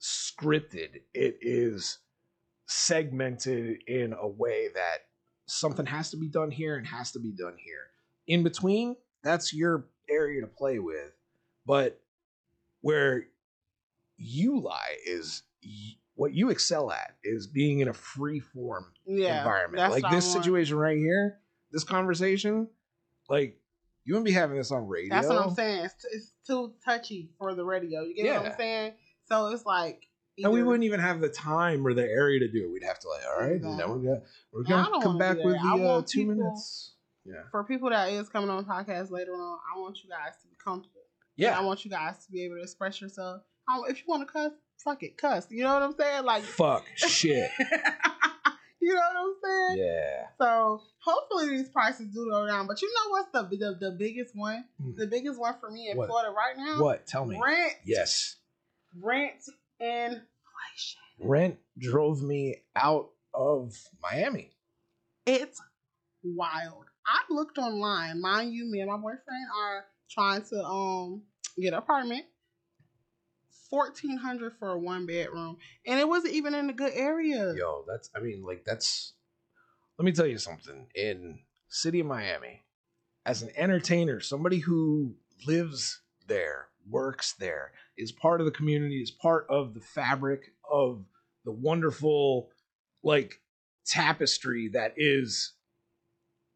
[0.00, 1.02] scripted.
[1.14, 1.98] It is
[2.66, 4.98] segmented in a way that
[5.46, 7.90] something has to be done here and has to be done here.
[8.26, 11.12] In between, that's your area to play with.
[11.66, 12.00] But
[12.80, 13.24] where
[14.16, 19.38] you lie is y- what you excel at is being in a free form yeah,
[19.38, 19.90] environment.
[19.90, 21.38] Like this situation right here,
[21.72, 22.68] this conversation,
[23.28, 23.58] like
[24.04, 25.14] you wouldn't be having this on radio.
[25.14, 25.84] That's what I'm saying.
[25.84, 28.02] It's, it's too touchy for the radio.
[28.02, 28.92] You get what I'm saying?
[29.28, 30.08] So it's like.
[30.38, 32.70] And we wouldn't even have the time or the area to do it.
[32.70, 35.54] We'd have to like, all right, and then we're gonna we're gonna come back with
[35.54, 36.92] the uh, two people- minutes.
[37.26, 37.42] Yeah.
[37.50, 40.56] For people that is coming on podcast later on, I want you guys to be
[40.62, 41.00] comfortable.
[41.36, 41.58] Yeah.
[41.58, 43.42] I want you guys to be able to express yourself.
[43.68, 45.46] I, if you want to cuss, fuck it, cuss.
[45.50, 46.24] You know what I'm saying?
[46.24, 47.50] Like, Fuck shit.
[48.80, 49.34] you know what I'm
[49.74, 49.86] saying?
[49.86, 50.26] yeah.
[50.40, 52.66] So hopefully these prices do go down.
[52.66, 54.64] But you know what's the the, the biggest one?
[54.80, 54.92] Hmm.
[54.96, 56.08] The biggest one for me in What?
[56.08, 56.82] Florida right now?
[56.82, 57.06] What?
[57.06, 57.38] Tell me.
[57.42, 57.72] Rent.
[57.84, 58.36] Yes.
[59.02, 59.32] Rent
[59.80, 61.00] inflation.
[61.20, 64.52] Rent drove me out of Miami.
[65.26, 65.60] It's
[66.34, 66.84] wild.
[67.06, 68.20] I looked online.
[68.20, 71.22] Mind you, me and my boyfriend are trying to um
[71.58, 72.24] get an apartment.
[73.70, 77.52] Fourteen hundred for a one bedroom, and it wasn't even in a good area.
[77.56, 79.14] Yo, that's I mean, like that's
[79.98, 80.86] let me tell you something.
[80.94, 82.62] In city of Miami,
[83.24, 89.10] as an entertainer, somebody who lives there, works there, is part of the community, is
[89.10, 91.04] part of the fabric of
[91.44, 92.50] the wonderful
[93.02, 93.40] like
[93.84, 95.52] tapestry that is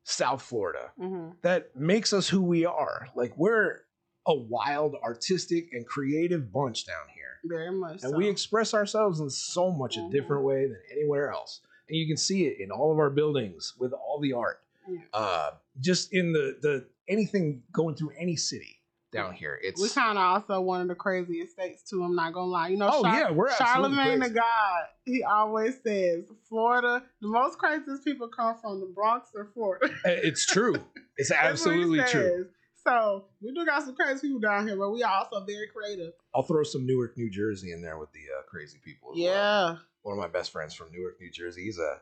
[0.04, 0.90] South Florida.
[0.98, 3.08] hmm That makes us who we are.
[3.14, 3.82] Like we're
[4.26, 7.38] a wild, artistic, and creative bunch down here.
[7.44, 8.02] Very much.
[8.02, 8.16] And so.
[8.16, 10.08] we express ourselves in so much Mhm.
[10.08, 11.60] a different way than anywhere else.
[11.88, 14.60] And you can see it in all of our buildings with all the art.
[14.88, 14.98] Yeah.
[15.12, 18.79] Uh, just in the the anything going through any city.
[19.12, 19.58] Down here.
[19.62, 22.02] It's We kind of also one of the craziest states too.
[22.02, 22.68] I'm not gonna lie.
[22.68, 24.30] You know, oh Char- yeah, we're Charlemagne the.
[24.30, 24.82] God.
[25.04, 27.02] He always says Florida.
[27.20, 29.86] The most craziest people come from the Bronx or Florida.
[30.04, 30.76] Uh, It's true.
[31.16, 32.46] It's That's what he absolutely true.
[32.86, 36.14] So we do got some crazy people down here, but we are also very creative.
[36.34, 39.10] I'll throw some Newark, New Jersey in there with the uh, crazy people.
[39.12, 39.24] as well.
[39.26, 39.76] Yeah.
[40.00, 41.64] one of my best friends from Newark, New Jersey.
[41.64, 42.00] He's a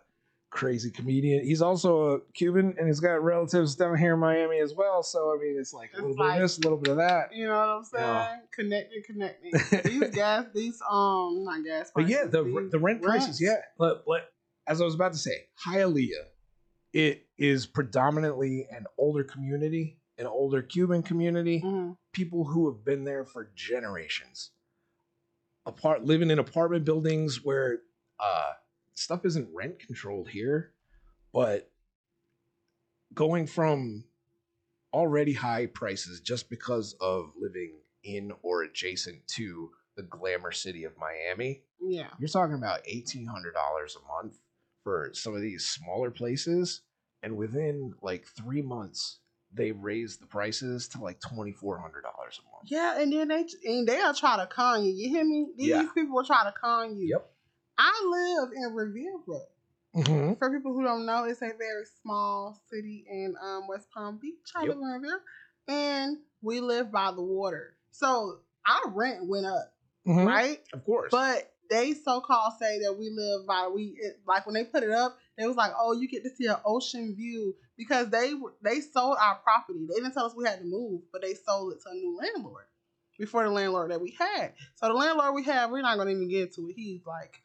[0.50, 1.44] crazy comedian.
[1.44, 5.02] He's also a Cuban, and he's got relatives down here in Miami as well.
[5.02, 6.96] So I mean, it's like a It's little bit of this, a little bit of
[6.98, 7.34] that.
[7.34, 8.04] You know what I'm saying?
[8.04, 8.36] Yeah.
[8.52, 9.52] Connecting, connecting.
[10.00, 11.90] these gas, these um, not gas.
[11.94, 13.40] But yeah, prices, the the rent prices, rents.
[13.42, 13.56] yeah.
[13.78, 14.32] But, but
[14.66, 16.24] as I was about to say, Hialeah,
[16.92, 21.60] it is predominantly an older community, an older Cuban community.
[21.64, 21.96] Mhm.
[22.12, 24.50] people who have been there for generations
[25.66, 27.78] apart living in apartment buildings where
[28.18, 28.52] uh
[28.98, 30.72] stuff isn't rent controlled here
[31.32, 31.70] but
[33.14, 34.04] going from
[34.92, 37.72] already high prices just because of living
[38.04, 42.08] in or adjacent to the glamour city of Miami Yeah.
[42.18, 44.38] you're talking about $1800 a month
[44.84, 46.82] for some of these smaller places
[47.22, 49.18] and within like 3 months
[49.52, 54.12] they raised the prices to like $2400 a month Yeah, and then they and they'll
[54.14, 54.92] try to con you.
[54.92, 55.46] You hear me?
[55.56, 55.88] These Yeah.
[55.94, 57.08] people will try to con you.
[57.08, 57.30] Yep.
[57.78, 59.40] I live in Riviera.
[59.96, 60.34] Mm-hmm.
[60.34, 64.34] For people who don't know, it's a very small city in um, West Palm Beach.
[64.54, 64.68] I Yep.
[64.68, 65.20] live in Riviera,
[65.68, 69.72] and we live by the water, so our rent went up,
[70.06, 70.26] Mm-hmm.
[70.26, 70.60] right?
[70.72, 71.10] Of course.
[71.10, 74.82] But they so called say that we live by we it, like when they put
[74.82, 78.32] it up, they was like, oh, you get to see an ocean view because they
[78.62, 79.86] they sold our property.
[79.88, 82.16] They didn't tell us we had to move, but they sold it to a new
[82.16, 82.64] landlord
[83.18, 84.52] before the landlord that we had.
[84.76, 86.74] So the landlord we had, we're not gonna even get to it.
[86.76, 87.42] He's like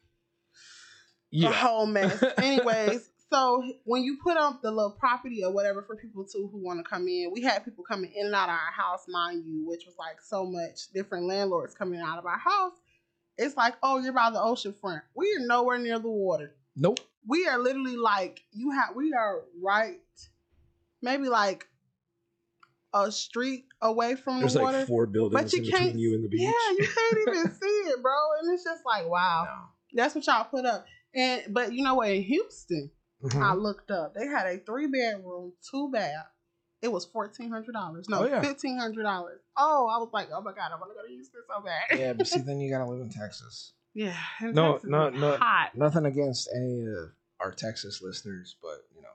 [1.34, 1.52] a yeah.
[1.52, 2.22] whole mess.
[2.38, 6.58] Anyways, so when you put up the little property or whatever for people too who
[6.58, 9.44] want to come in, we had people coming in and out of our house, mind
[9.44, 12.74] you, which was like so much different landlords coming out of our house.
[13.36, 15.02] It's like, oh, you're by the ocean front.
[15.14, 16.54] We are nowhere near the water.
[16.76, 17.00] Nope.
[17.26, 18.94] We are literally like you have.
[18.94, 20.00] We are right,
[21.02, 21.66] maybe like
[22.92, 24.72] a street away from There's the water.
[24.72, 25.82] There's like four buildings but you in can't.
[25.84, 26.42] between you and the beach.
[26.42, 28.12] Yeah, you can't even see it, bro.
[28.40, 29.44] And it's just like, wow.
[29.44, 30.02] No.
[30.02, 30.86] That's what y'all put up.
[31.14, 32.10] And but you know what?
[32.10, 32.90] In Houston,
[33.22, 33.42] Mhm.
[33.42, 34.14] I looked up.
[34.14, 36.26] They had a three bedroom, two bath.
[36.82, 38.06] It was fourteen hundred dollars.
[38.08, 38.42] No, Oh, yeah.
[38.42, 39.40] fifteen hundred dollars.
[39.56, 41.98] Oh, I was like, oh my god, I want to go to Houston so bad.
[41.98, 43.72] yeah, but see, then you gotta live in Texas.
[43.94, 44.16] yeah.
[44.42, 45.36] No, Texas no, no.
[45.36, 45.70] Hot.
[45.74, 49.08] Nothing against any of our Texas listeners, but you know,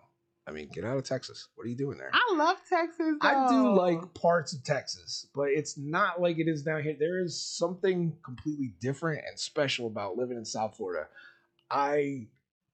[0.48, 1.48] I mean, get out of Texas.
[1.54, 2.10] What are you doing there?
[2.12, 3.18] I love Texas.
[3.22, 6.96] I do like parts of Texas, but it's not like it is down here.
[7.00, 11.08] There is something completely different and special about living in South Florida.
[11.72, 12.28] I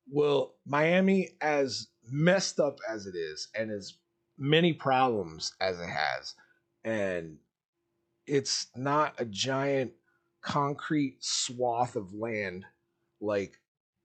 [0.09, 3.93] will Miami as messed up as it is and as
[4.37, 6.35] many problems as it has
[6.83, 7.37] and
[8.27, 9.91] it's not a giant
[10.41, 12.65] concrete swath of land
[13.21, 13.59] like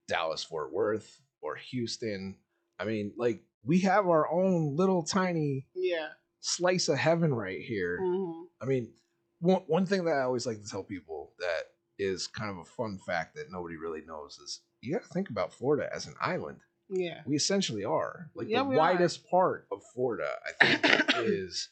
[0.08, 2.36] Dallas Fort Worth or Houston.
[2.78, 6.08] I mean, like we have our own little tiny Yeah.
[6.40, 7.98] slice of heaven right here.
[8.00, 8.92] hmm I mean,
[9.40, 11.62] one one thing that I always like to tell people that
[11.98, 15.30] is kind of a fun fact that nobody really knows is you got to think
[15.30, 16.58] about Florida as an island.
[16.88, 17.20] Yeah.
[17.26, 18.30] We essentially are.
[18.34, 18.78] Like Yeah, the we are.
[18.78, 20.28] widest part of Florida,
[20.60, 21.68] I think, is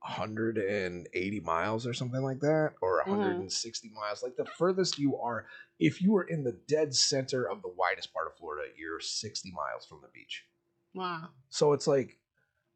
[0.00, 3.10] 180 miles or something like that, or Mm-hmm.
[3.12, 4.22] 160 miles.
[4.22, 5.46] Like the furthest you are,
[5.78, 9.50] if you are in the dead center of the widest part of Florida, you're 60
[9.52, 10.44] miles from the beach.
[10.94, 11.28] Wow.
[11.48, 12.18] So it's like,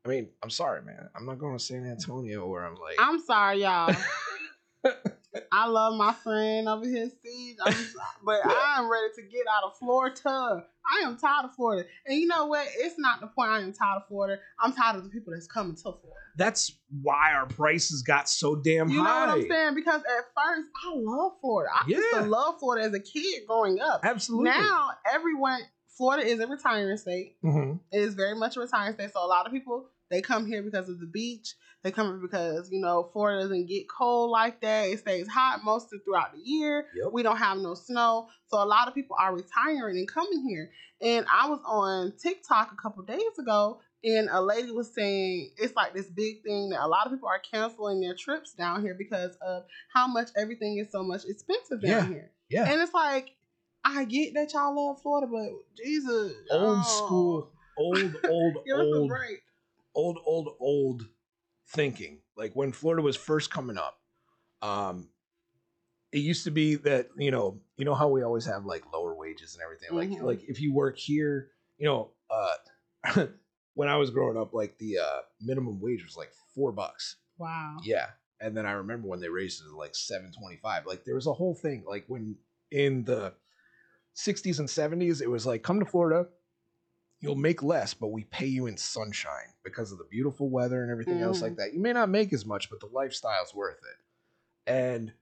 [0.05, 1.09] I mean, I'm sorry, man.
[1.15, 3.95] I'm not going to San Antonio where I'm like, I'm sorry, y'all.
[5.53, 7.57] I love my friend over here, CEEJ.
[7.65, 7.75] I'm,
[8.25, 10.65] but I'm ready to get out of Florida.
[10.89, 11.89] I am tired of Florida.
[12.07, 12.67] And you know what?
[12.79, 14.41] It's not the point I am tired of Florida.
[14.61, 16.21] I'm tired of the people that's coming to Florida.
[16.37, 16.73] that's
[17.03, 18.95] why our prices got so damn high.
[18.95, 19.75] You know what I'm saying?
[19.75, 21.71] Because at first, I love Florida.
[21.75, 24.01] I used to love Florida as a kid growing up.
[24.05, 24.51] Absolutely.
[24.51, 25.61] Now, everyone,
[25.97, 27.37] Florida is a retiring state.
[27.43, 27.81] Mhm.
[27.91, 29.13] It is very much a retiring state.
[29.13, 31.55] So a lot of people they come here because of the beach.
[31.87, 34.89] They come here because you know Florida doesn't get cold like that.
[34.89, 36.87] It stays hot most of throughout the year.
[36.97, 37.13] Yep.
[37.13, 40.73] We don't have no snow, so a lot of people are retiring and coming here.
[41.01, 45.77] And I was on TikTok a couple days ago, and a lady was saying it's
[45.77, 48.97] like this big thing that a lot of people are canceling their trips down here
[48.99, 49.63] because of
[49.95, 52.09] how much everything is so much expensive down Yeah.
[52.09, 52.31] here.
[52.49, 52.69] Yeah.
[52.69, 53.31] And it's like
[53.85, 56.83] I get that y'all love Florida, but Jesus, old oh.
[56.83, 59.13] school, old, old, Give us a old,
[59.95, 61.07] old, old, old
[61.69, 62.19] thinking.
[62.37, 63.99] Like when Florida was first coming up,
[64.63, 65.09] um,
[66.13, 69.15] it used to be that you know, you know how we always have like lower
[69.15, 69.89] wages and everything.
[69.95, 73.27] Like, like if you work here, you know, uh,
[73.75, 77.17] when I was growing up, like the uh, minimum wage was like four bucks.
[77.39, 77.77] Wow.
[77.85, 78.07] Yeah,
[78.41, 80.87] and then I remember when they raised it to like 725.
[80.87, 82.37] Like there was a whole thing like when
[82.71, 83.33] in the
[84.17, 86.29] 60s and 70s, it was like come to Florida,
[87.27, 90.91] you'll make less, but we pay you in sunshine because of the beautiful weather and
[90.91, 91.43] everything else Mhm.
[91.43, 91.75] like that.
[91.75, 94.71] You may not make as much, but the lifestyle's worth it.
[94.71, 95.13] And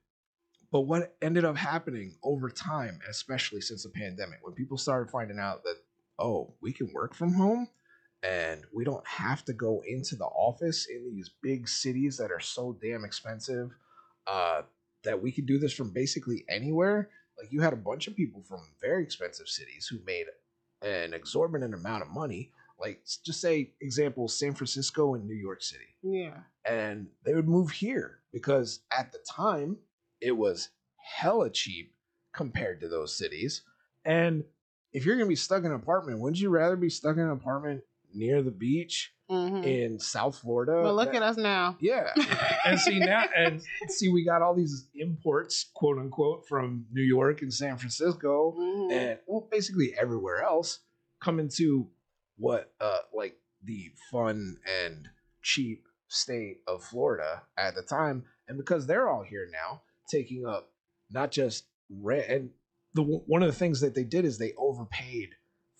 [0.71, 5.39] but what ended up happening over time, especially since the pandemic, when people started finding
[5.39, 5.77] out that,
[6.19, 7.69] oh, we can work from home
[8.23, 12.39] and we don't have to go into the office in these big cities that are
[12.41, 13.71] so damn expensive,
[14.27, 14.63] uh,
[15.03, 17.09] that we could do this from basically anywhere.
[17.37, 20.25] Like you had a bunch of people from very expensive cities who made
[20.85, 22.51] an exorbitant amount of money.
[22.79, 26.41] Like just say example, San Francisco and New York City Yeah.
[26.65, 29.77] and they would move here because at the time
[30.21, 31.93] it was hella cheap
[32.33, 33.61] compared to those cities.
[34.03, 34.43] And
[34.91, 37.29] if you're gonna be stuck in an apartment, wouldn't you rather be stuck in an
[37.31, 37.83] apartment
[38.13, 40.81] near the beach hmm in South Florida?
[40.83, 41.77] But look That- at us now.
[41.79, 42.11] yeah.
[42.65, 47.41] And see now and see we got all these imports, quote unquote, from New York
[47.41, 48.91] and San Francisco Mhm.
[48.91, 50.79] and well, basically everywhere else
[51.21, 51.89] coming to
[52.37, 55.09] what uh like the fun and
[55.41, 60.71] cheap state of Florida at the time, and because they're all here now, taking up
[61.11, 62.49] not just rent and
[62.93, 65.29] the one of the things that they did is they overpaid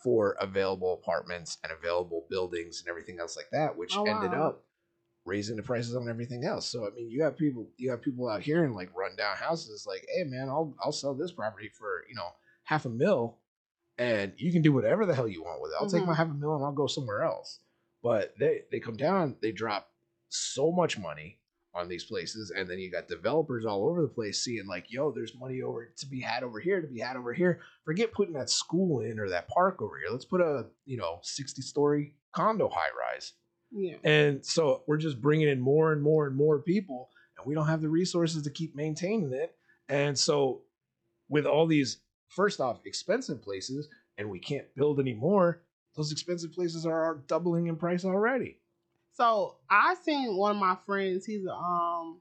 [0.06, 4.50] for available apartments and available buildings and everything else like that, which Oh, ended wow.
[4.50, 4.64] up
[5.26, 6.68] raising the prices on everything else.
[6.68, 9.86] So I mean, you have people, you have people out here in like rundown houses,
[9.88, 12.30] like, hey man, I'll I'll sell this property for you know
[12.66, 13.40] half a mil,
[13.98, 15.78] and you can do whatever the hell you want with it.
[15.82, 16.08] I'll take Mhm.
[16.08, 17.62] my half a mil and I'll go somewhere else.
[18.04, 19.92] But they they come down, they drop
[20.30, 21.40] so much money
[21.76, 25.12] on these places, and then you got developers all over the place seeing like, yo,
[25.12, 27.60] there's money over to be had over here, to be had over here.
[27.84, 30.08] Forget putting that school in or that park over here.
[30.12, 33.34] Let's put a you know sixty story condo high rise.
[33.72, 33.98] Yeah.
[34.04, 37.68] And so we're just bringing in more and more and more people, and we don't
[37.68, 39.56] have the resources to keep maintaining it.
[39.90, 40.62] And so,
[41.30, 42.00] with all these,
[42.30, 45.62] first off, expensive places, and we can't build anymore,
[45.96, 48.60] those expensive places are doubling in price already.
[49.16, 51.26] So I seen one of my friends.
[51.26, 52.20] He's a um,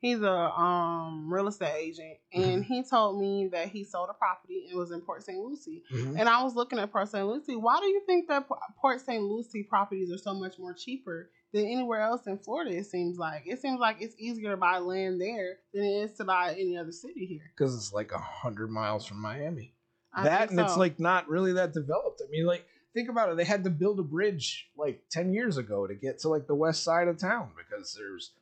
[0.00, 2.62] he's a um real estate agent, and Mm-hmm.
[2.62, 4.68] he told me that he sold a property.
[4.70, 5.38] It was in Port St.
[5.38, 6.18] Lucie, Mhm.
[6.18, 7.26] and I was looking at Port St.
[7.26, 7.56] Lucie.
[7.56, 8.46] Why do you think that
[8.80, 9.22] Port St.
[9.22, 12.72] Lucie properties are so much more cheaper than anywhere else in Florida?
[12.76, 16.12] It seems like it seems like it's easier to buy land there than it is
[16.18, 17.50] to buy any other city here.
[17.56, 19.72] Because it's like a hundred miles from Miami.
[20.12, 22.20] I that and it's like not really that developed.
[22.24, 23.36] I mean, like think about it.
[23.36, 26.54] They had to build a bridge like ten years ago to get to like the
[26.54, 28.32] west side of town because there's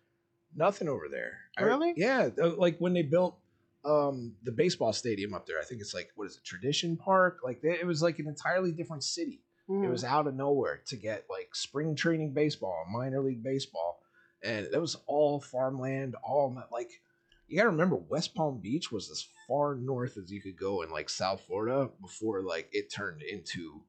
[0.55, 1.39] nothing over there.
[1.57, 1.95] I- Really?
[1.97, 2.29] yeah.
[2.41, 3.39] uh, Like when they built
[3.85, 7.39] um the baseball stadium up there, I think it's like what is it, Tradition Park?
[7.43, 9.41] Like they, it was like an entirely different city.
[9.69, 9.85] Mhm.
[9.85, 14.01] It was out of nowhere to get like spring training baseball, minor league baseball,
[14.43, 16.91] and that was all farmland, all like
[17.49, 20.91] you gotta remember West Palm Beach was as far north as you could go in
[20.91, 23.83] like South Florida before like it turned into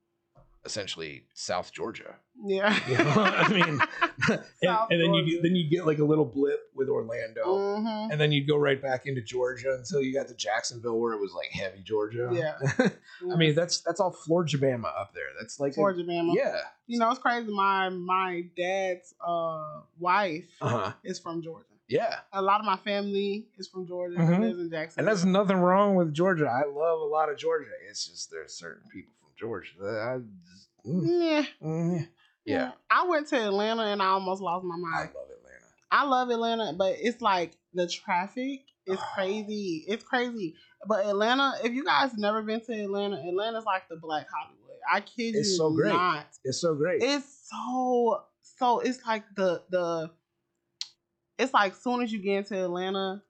[0.65, 2.15] essentially South Georgia.
[2.45, 2.77] yeah.
[2.89, 3.79] You know, I mean,
[4.29, 5.31] and, and then you Georgia.
[5.31, 8.11] get, then you get like a little blip with Orlando, Mhm.
[8.11, 11.19] and then you'd go right back into Georgia until you got to Jacksonville where it
[11.19, 12.29] was like heavy Georgia.
[12.31, 12.87] Yeah.
[13.31, 15.25] I mean that's that's all Florida Bama up there.
[15.39, 16.33] That's like a- Georgia, Bama.
[16.35, 16.57] yeah.
[16.87, 17.51] You know, it's crazy.
[17.51, 20.91] My my dad's uh wife Uh huh.
[21.03, 21.67] is from Georgia.
[21.89, 22.19] Yeah.
[22.31, 24.17] A lot of my family is from Georgia.
[24.17, 24.39] Mhm.
[24.39, 24.99] Lives in Jackson.
[25.01, 26.45] And there's nothing wrong with Georgia.
[26.47, 27.69] I love a lot of Georgia.
[27.89, 29.11] It's just there's certain people
[29.43, 30.19] Georgia I
[30.49, 31.45] just, mm, yeah.
[31.61, 32.07] mm,
[32.45, 32.71] yeah.
[32.89, 34.95] I went to Atlanta and I almost lost my mind.
[34.95, 35.65] I love Atlanta.
[35.91, 39.07] I love Atlanta, but it's like the traffic is Oh.
[39.13, 39.85] crazy.
[39.87, 40.55] It's crazy.
[40.87, 44.77] But Atlanta, if you guys never been to Atlanta, Atlanta's like the black Hollywood.
[44.91, 45.93] I kid It's you so great.
[45.93, 46.25] not.
[46.43, 47.01] It's so great.
[47.03, 50.11] It's so so it's like the the
[51.37, 53.21] it's like soon as you get into Atlanta,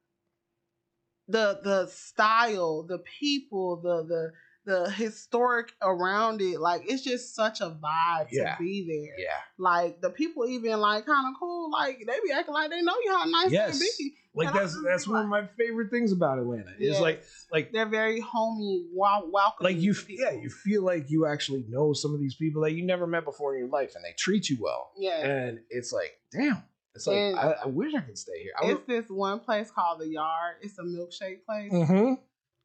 [1.28, 4.32] the the style, the people, the the
[4.66, 8.56] the historic around it, like it's just such a vibe Yeah.
[8.56, 9.20] to be there.
[9.26, 9.30] yeah.
[9.58, 12.96] Like the people even like kind of cool, like they be acting like they know
[13.04, 13.80] you how nice Yes.
[13.80, 14.16] they be.
[14.36, 16.72] Like And that's that's one of my favorite things about Atlanta.
[16.80, 19.64] Is like like They're very homey, wow, welcome.
[19.66, 22.84] like you yeah, you feel like you actually know some of these people that you
[22.86, 24.92] never met before in your life and they treat you well.
[24.98, 25.26] yeah.
[25.26, 26.64] And it's like, damn.
[26.96, 28.54] It's like I, I wish I could stay here.
[28.62, 30.58] I It's this one place called the Yard.
[30.62, 31.72] It's a milkshake place.
[31.72, 32.14] mm-hmm.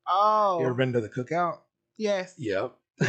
[0.07, 1.59] Oh, You ever been to the cookout?
[1.99, 2.34] Yes.
[2.38, 2.74] Yep.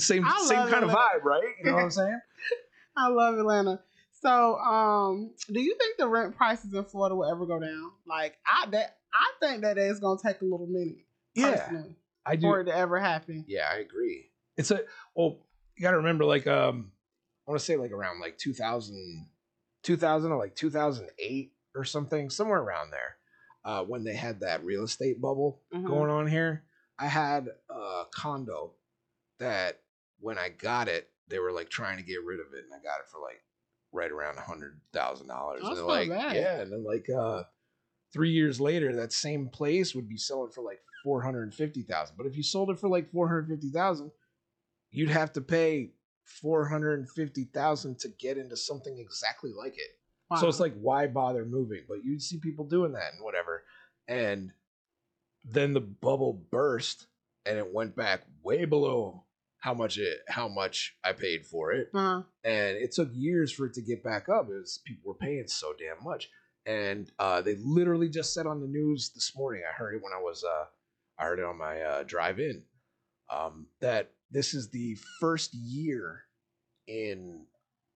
[0.00, 1.42] same I same love kind of vibe, right?
[1.58, 2.20] You know what I'm saying?
[2.96, 3.80] I love Atlanta.
[4.20, 7.92] So, um, do you think the rent prices in Florida will ever go down?
[8.06, 11.04] Like, I that I think that it's gonna take a little minute,
[11.34, 11.82] Yeah,
[12.26, 12.42] I do.
[12.48, 13.44] for it to ever happen.
[13.48, 14.30] Yeah, I agree.
[14.56, 14.80] It's a
[15.16, 15.38] well,
[15.76, 16.92] you got to remember, like, um,
[17.48, 19.26] I want to say like around like 2000,
[19.82, 23.16] 2000 or like 2008 or something, somewhere around there,
[23.64, 25.86] uh, when they had that real estate bubble Mhm.
[25.86, 26.64] going on here.
[27.02, 28.74] I had a condo
[29.40, 29.80] that
[30.20, 32.76] when I got it, they were like trying to get rid of it, and I
[32.76, 33.42] got it for like
[33.90, 35.62] right around a hundred thousand dollars.
[35.64, 36.36] And not like, bad.
[36.36, 37.42] yeah, and then like uh,
[38.12, 41.82] three years later, that same place would be selling for like four hundred and fifty
[41.82, 42.14] thousand.
[42.16, 44.12] But if you sold it for like four hundred fifty thousand,
[44.92, 45.90] you'd have to pay
[46.24, 50.38] four hundred and fifty thousand to get into something exactly like it.
[50.38, 51.82] So it's like, why bother moving?
[51.86, 53.64] But you'd see people doing that and whatever.
[54.08, 54.52] And
[55.44, 57.06] then the bubble burst
[57.44, 59.24] and it went back way below
[59.58, 61.88] how much it how much I paid for it.
[61.94, 64.48] Uh, And it took years for it to get back up.
[64.48, 66.28] Was people were paying so damn much.
[66.66, 70.12] And uh, they literally just said on the news this morning, I heard it when
[70.12, 70.64] I was uh,
[71.18, 72.62] I heard it on my uh, drive in,
[73.30, 76.22] um, that this is the first year
[76.86, 77.46] in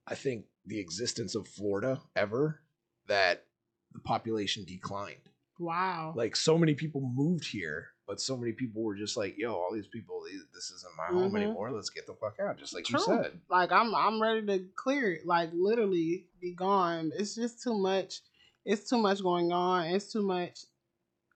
[0.07, 2.61] I think the existence of Florida ever
[3.09, 3.45] that
[3.93, 5.31] the population declined.
[5.59, 6.13] Wow.
[6.17, 9.73] Like so many people moved here, but so many people were just like, "Yo, all
[9.73, 10.23] these people,
[10.55, 11.43] this isn't my home Mhm.
[11.43, 11.73] anymore.
[11.73, 13.41] Let's get the fuck out." Just like you said.
[13.49, 17.13] like I'm I'm ready to clear it, like literally be gone.
[17.17, 18.21] It's just too much.
[18.65, 19.87] It's too much going on.
[19.87, 20.61] It's too much.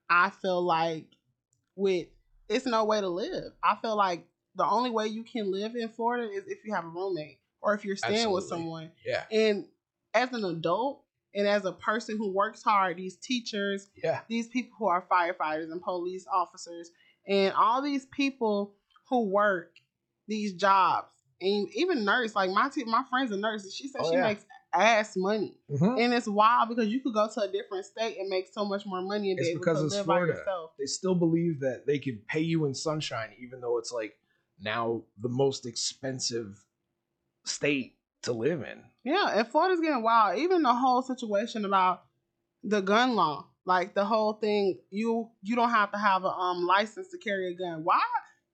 [0.09, 1.05] I feel like
[1.75, 2.07] with
[2.49, 3.53] it's no way to live.
[3.63, 6.83] I feel like the only way you can live in Florida is if you have
[6.83, 8.91] a roommate or if you're staying with someone.
[9.05, 9.67] Yeah, And
[10.13, 11.03] as an adult
[11.33, 15.71] and as a person who works hard, these teachers, yeah, these people who are firefighters
[15.71, 16.91] and police officers
[17.27, 18.73] and all these people
[19.09, 19.75] who work
[20.27, 24.01] these jobs and even nurse like my te- my friend's a nurse and she said
[24.03, 24.23] Oh, she yeah.
[24.23, 25.99] makes ass money Mhm.
[26.01, 28.85] and it's wild because you could go to a different state and make so much
[28.85, 30.43] more money and It's be because it's Florida.
[30.79, 34.17] they still believe that they can pay you in sunshine, even though it's like
[34.59, 36.63] now the most expensive
[37.43, 38.83] state to live in.
[39.03, 42.03] yeah and florida's getting wild even the whole situation about
[42.63, 46.65] the gun law like the whole thing you you don't have to have a um
[46.65, 47.99] license to carry a gun why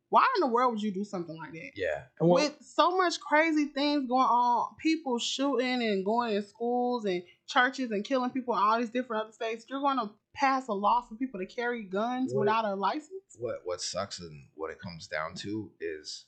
[0.10, 3.20] why in the world would you do something like that Yeah, what, with so much
[3.20, 8.54] crazy things going on, people shooting and going in schools and churches and killing people
[8.56, 11.46] in all these different other states, you're going to pass a law for people to
[11.46, 13.12] carry guns What- without a license?
[13.38, 16.24] what what sucks and what it comes down to is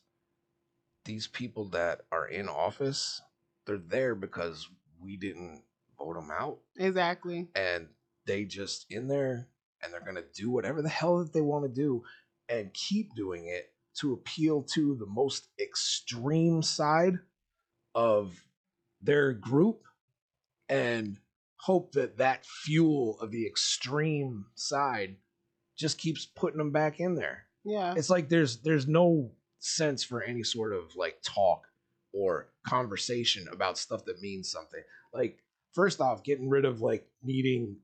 [1.06, 3.22] these people that are in office,
[3.70, 4.68] they're there because
[5.02, 5.62] we didn't
[5.98, 7.48] vote them out, Exactly.
[7.56, 7.88] and
[8.26, 9.48] they just in there
[9.82, 12.04] and they're gonna do whatever the hell that they want to do
[12.50, 17.20] and keep doing it to appeal to the most extreme side
[17.96, 18.44] of
[19.02, 19.84] their group
[20.68, 21.18] and
[21.58, 25.16] hope that that fuel of the extreme side
[25.78, 27.94] just keeps putting them back in there Yeah.
[27.96, 31.68] it's like there's there's no sense for any sort of like talk
[32.14, 34.82] or conversation about stuff that means something.
[35.14, 35.40] Like
[35.74, 37.78] first off getting rid of like needing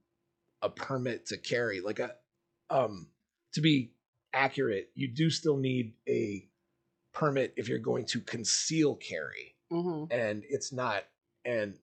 [0.61, 2.11] a permit to carry like a
[2.69, 3.07] um
[3.53, 3.91] to be
[4.33, 6.47] accurate you do still need a
[7.13, 9.55] permit if you're going to conceal carry.
[9.71, 11.03] Hmm and it's not
[11.45, 11.75] an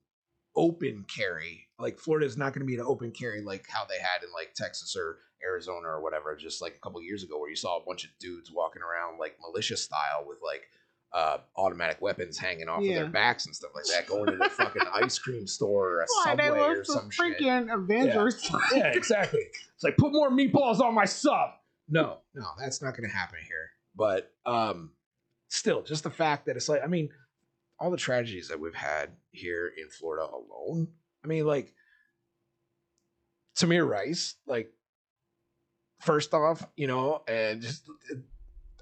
[0.55, 1.68] open carry.
[1.78, 4.32] Like Florida is not going to be an open carry like how they had in
[4.32, 7.78] like Texas or Arizona or whatever, just like a couple years ago, where you saw
[7.78, 10.62] a bunch of dudes walking around like militia style with like
[11.15, 14.49] uh, automatic weapons hanging off of their backs and stuff like that, going to the
[14.49, 16.07] fucking ice cream store or a
[16.37, 17.39] they subway or some some shit.
[17.39, 18.51] freaking Avengers.
[18.75, 19.41] Yeah, exactly.
[19.41, 21.51] It's like put more meatballs on my sub.
[21.89, 23.71] No, no, that's not going to happen here.
[23.95, 24.93] But um,
[25.49, 27.11] still, just the fact that it's like, I mean,
[27.79, 30.89] all the tragedies that we've had here in Florida alone.
[31.25, 31.75] I mean, like
[33.57, 34.73] Tamir Rice, like
[36.01, 37.85] first off, you know, and just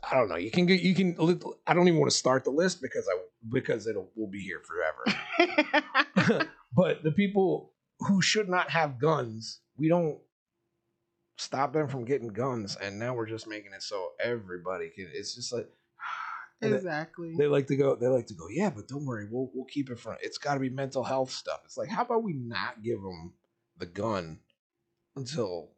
[0.08, 0.36] I don't know.
[0.36, 1.16] You can get you can.
[1.66, 4.60] I don't even want to start the list because I because it'll we'll be here
[4.60, 10.18] forever but the people who should not have guns, we don't
[11.38, 15.08] stop them from getting guns, and now we're just making it so everybody can.
[15.12, 15.68] It's just like
[16.62, 17.34] and they- exactly.
[17.36, 17.94] they like to go.
[17.94, 18.46] They like to go.
[18.50, 20.16] Yeah, but don't worry, we'll we'll keep it from.
[20.22, 21.60] It's got to be mental health stuff.
[21.64, 23.34] It's like, how about we not give them
[23.76, 24.40] the gun
[25.16, 25.70] until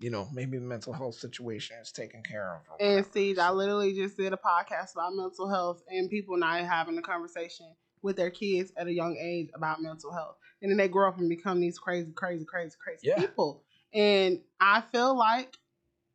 [0.00, 2.80] you know maybe the mental health situation is taken care of.
[2.80, 6.96] And see, I literally just did a podcast about mental health and people not having
[6.98, 7.66] a conversation
[8.02, 10.36] with their kids at a young age about mental health.
[10.62, 13.16] And then they grow up and become these crazy, crazy, crazy, crazy Yeah.
[13.16, 13.62] people.
[13.92, 15.56] And I feel like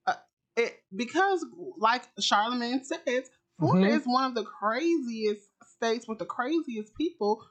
[0.07, 0.15] uh,
[0.55, 1.45] it because,
[1.77, 3.29] like Charlemagne says,
[3.59, 3.97] Florida Mhm.
[3.97, 7.45] is one of the craziest states with the craziest people.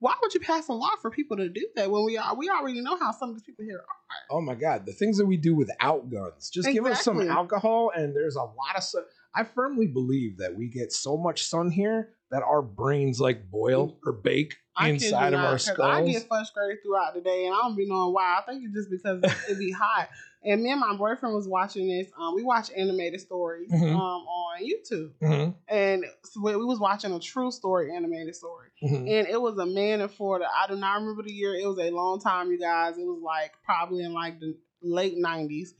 [0.00, 2.48] Why would you pass a law for people to do that when we are we
[2.48, 4.36] already know how some of these people here are?
[4.36, 6.50] Oh my God, the things that we do without guns.
[6.50, 8.82] Just give us some alcohol, and there's a lot of.
[8.82, 13.50] su- I firmly believe that we get so much sun here that our brains like
[13.50, 13.96] boil mm.
[14.06, 15.80] or bake I inside of not, our skulls.
[15.80, 18.38] I get frustrated throughout the day, and I don't be knowing why.
[18.40, 20.08] I think it's just because it be hot.
[20.42, 22.10] And me and my boyfriend was watching this.
[22.18, 23.90] Um, we watch animated stories Mhm.
[23.92, 28.68] um on YouTube, Mhm, and so we we was watching a true story animated story.
[28.82, 29.00] mhm.
[29.08, 30.46] And it was a man in Florida.
[30.54, 31.54] I do not remember the year.
[31.54, 32.96] It was a long time, you guys.
[32.96, 35.74] It was like probably in like the late nineties.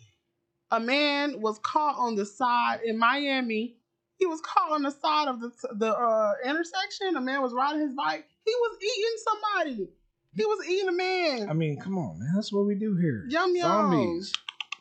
[0.71, 3.77] A man was caught on the side in Miami.
[4.19, 7.17] He was caught on the side of the the uh, intersection.
[7.17, 8.27] A man was riding his bike.
[8.45, 9.89] He was eating somebody.
[10.37, 11.51] He was eating a man.
[11.51, 12.33] I mean, come on, man.
[12.35, 13.25] That's what we do here.
[13.31, 13.67] Yum, yum.
[13.91, 14.33] Zombies.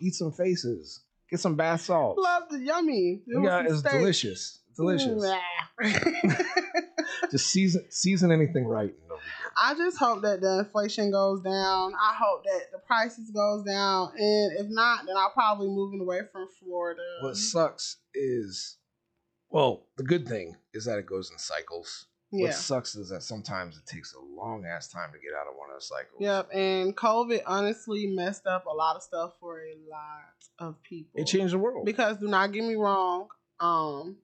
[0.01, 1.01] Eat some faces.
[1.29, 2.19] Get some bath salts.
[2.21, 3.21] Love the yummy.
[3.27, 3.91] It We was got, some it's steak.
[3.93, 4.59] delicious.
[4.75, 5.23] Delicious.
[5.23, 5.39] Nah.
[7.31, 8.89] Just season season anything right.
[8.89, 9.51] and it'll be good.
[9.61, 11.93] I just hope that the inflation goes down.
[11.93, 16.21] I hope that the prices goes down, and if not, then I'll probably moving away
[16.31, 17.01] from Florida.
[17.21, 18.77] What sucks is,
[19.49, 22.05] well, the good thing is that it goes in cycles.
[22.31, 22.45] Yeah.
[22.45, 25.55] What sucks is that sometimes it takes a long ass time to get out of
[25.57, 26.19] one of those cycles.
[26.19, 31.19] Yep, and COVID honestly messed up a lot of stuff for a lot of people.
[31.19, 31.85] It changed the world.
[31.85, 33.27] because do not get me wrong,
[33.59, 34.17] um,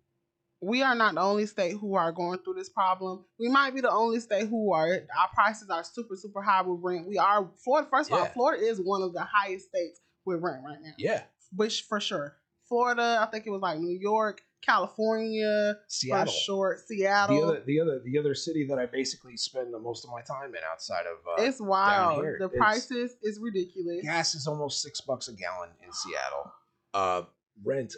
[0.61, 3.25] we are not the only state who are going through this problem.
[3.39, 6.79] We might be the only state who are our prices are super super high with
[6.81, 7.07] rent.
[7.07, 7.87] We are Florida.
[7.91, 10.93] First of all, Florida is one of the highest states with rent right now.
[10.97, 11.21] yeah.
[11.55, 12.37] which for sure.
[12.67, 16.33] Florida, I think it was like New York, California, Seattle.
[16.33, 16.77] sure.
[16.85, 17.35] Seattle.
[17.35, 20.21] The other, the other, the other city that I basically spend the most of my
[20.21, 22.23] time in outside of uh, it's wild.
[22.23, 24.03] The it's- prices is ridiculous.
[24.03, 26.51] gas is almost six bucks a gallon in Seattle.
[26.93, 27.21] Uh,
[27.63, 27.95] rent.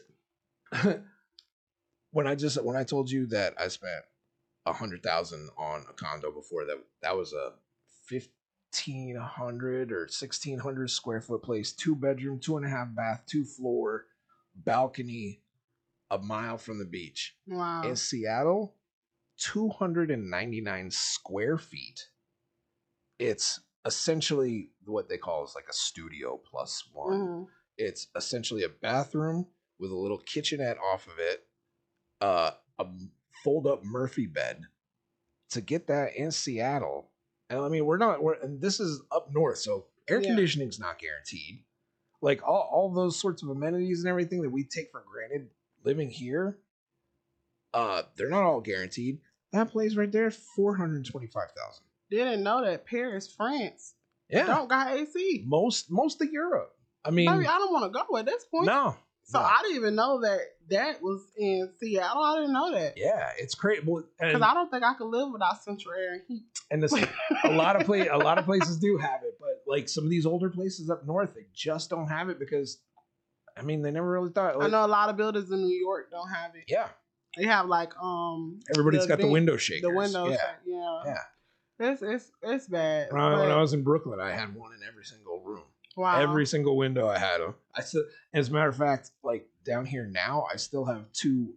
[2.12, 4.03] when I just when I told you that I spent
[4.66, 7.53] a hundred thousand on a condo before that, that was a
[8.05, 13.24] fifteen hundred or sixteen hundred square foot place, two bedroom, two and a half bath,
[13.28, 14.05] two floor,
[14.55, 15.41] balcony,
[16.12, 17.36] a mile from the beach.
[17.47, 17.84] Wow.
[17.84, 18.76] In Seattle,
[19.38, 22.08] 299 square feet.
[23.20, 27.20] It's essentially what they call is like a studio plus one.
[27.20, 27.47] Mhm.
[27.78, 29.47] It's essentially a bathroom
[29.80, 31.47] with a little kitchenette off of it,
[32.22, 32.88] uh, a
[33.43, 34.64] fold up Murphy bed.
[35.51, 37.12] To get that in Seattle,
[37.49, 40.30] and I mean, we're not, we're, and this is up north, so air Yeah.
[40.30, 41.64] conditioning's not guaranteed.
[42.22, 45.49] Like all, all those sorts of amenities and everything that we take for granted
[45.84, 46.57] living here,
[47.73, 49.19] uh, they're not all guaranteed.
[49.53, 51.84] That place right there, four hundred twenty-five thousand.
[52.09, 53.93] Didn't know that Paris, France,
[54.30, 55.43] Yeah, don't got AC.
[55.45, 56.73] most most of Europe.
[57.05, 58.65] I mean, Maybe I don't want to go at this point.
[58.65, 59.45] no, So no.
[59.45, 62.21] I didn't even know that that was in Seattle.
[62.21, 63.82] I didn't know that yeah, it's crazy.
[63.82, 66.43] because I don't think I could live without central air and heat.
[66.69, 66.93] and this,
[67.45, 70.09] a lot of play, a lot of places do have it, but like some of
[70.09, 72.80] these older places up north, they just don't have it because,
[73.58, 74.62] I mean, they never really thought.
[74.62, 76.64] I know a lot of buildings in New York don't have it.
[76.68, 76.89] Yeah,
[77.38, 79.82] They have like um everybody's The got the window shakers.
[79.84, 80.32] the windows.
[80.32, 81.14] Yeah, Yeah, yeah.
[81.80, 81.88] yeah.
[81.91, 83.12] It's it's it's bad.
[83.12, 85.64] When I, when I was in Brooklyn, I had one in every single room.
[85.95, 86.20] wow.
[86.20, 87.53] Every single window I had them.
[87.76, 88.03] I still,
[88.34, 91.53] as a matter of fact, like down here now, I still have two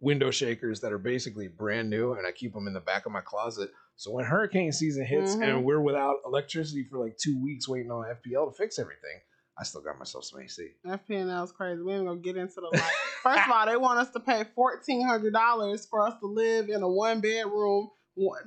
[0.00, 3.12] window shakers that are basically brand new, and I keep them in the back of
[3.12, 3.70] my closet.
[3.96, 5.42] So when hurricane season hits Mhm.
[5.42, 9.20] and we're without electricity for like two weeks waiting on FPL to fix everything,
[9.60, 10.68] I still got myself some AC.
[10.86, 11.82] FPNL is crazy.
[11.82, 12.82] We ain't gonna get into the like.
[13.22, 16.68] First of all, they want us to pay fourteen hundred dollars for us to live
[16.68, 17.90] in a one bedroom.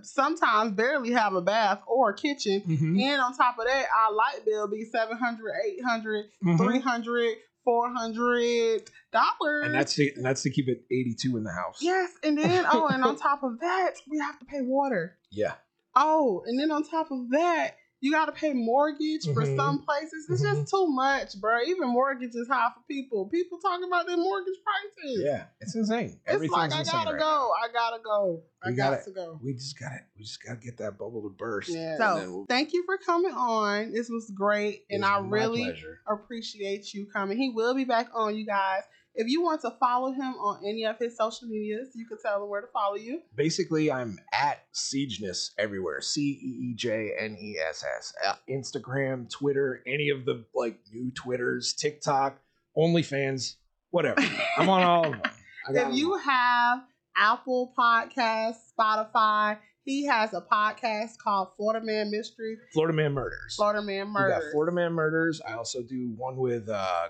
[0.01, 2.61] Sometimes barely have a bath or a kitchen.
[2.61, 2.99] Mm-hmm.
[2.99, 6.57] And on top of that, our light bill be 700 800 Mhm.
[6.57, 8.81] 300 400
[9.11, 9.65] dollars.
[9.65, 11.77] And that's to, and that's to keep it 82 in the house.
[11.81, 12.11] yes.
[12.23, 15.17] And then, oh, and on top of that, we have to pay water.
[15.31, 15.53] Yeah.
[15.95, 19.55] Oh, and then on top of that, you got to pay mortgage for Mhm.
[19.55, 20.25] some places.
[20.29, 21.61] It's just too much, bro.
[21.67, 23.27] Even mortgage is high for people.
[23.27, 25.21] People talking about their mortgage prices.
[25.23, 25.45] Yeah.
[25.61, 26.19] It's insane.
[26.25, 27.51] It's Everything's like I gotta right go.
[27.63, 28.41] I gotta go.
[28.63, 29.39] I We got gotta- to go.
[29.43, 31.69] We just got to We just got to get that bubble to burst.
[31.69, 31.97] Yeah.
[31.97, 33.91] So we'll- thank you for coming on.
[33.93, 35.99] This was great, and I really pleasure.
[36.07, 37.37] appreciate you coming.
[37.37, 38.83] He will be back on, you guys.
[39.13, 42.43] If you want to follow him on any of his social medias, you can tell
[42.43, 43.21] him where to follow you.
[43.35, 46.01] basically I'm at Ceejness everywhere.
[46.01, 48.13] C E E J N E S S.
[48.25, 52.39] Uh, Instagram, Twitter, any of the like new Twitters, TikTok,
[52.77, 53.55] OnlyFans,
[53.89, 54.21] whatever.
[54.57, 55.91] I'm on all of them.
[55.91, 56.79] If you have
[57.17, 63.55] Apple Podcasts, Spotify, he has a podcast called Florida Man Mysteries, Florida Man Murders.
[63.55, 64.43] Florida Man Murders.
[64.43, 65.41] got Florida Man Murders.
[65.45, 67.07] I also do one with uh,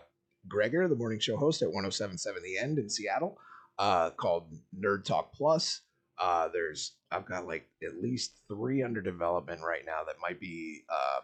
[0.48, 3.38] Gregor, the morning show host at 1077 The End in Seattle,
[3.78, 5.82] uh, called Nerd Talk Plus.
[6.20, 10.84] Uh, there's I've got like at least three under development right now that might be
[10.90, 11.22] uh,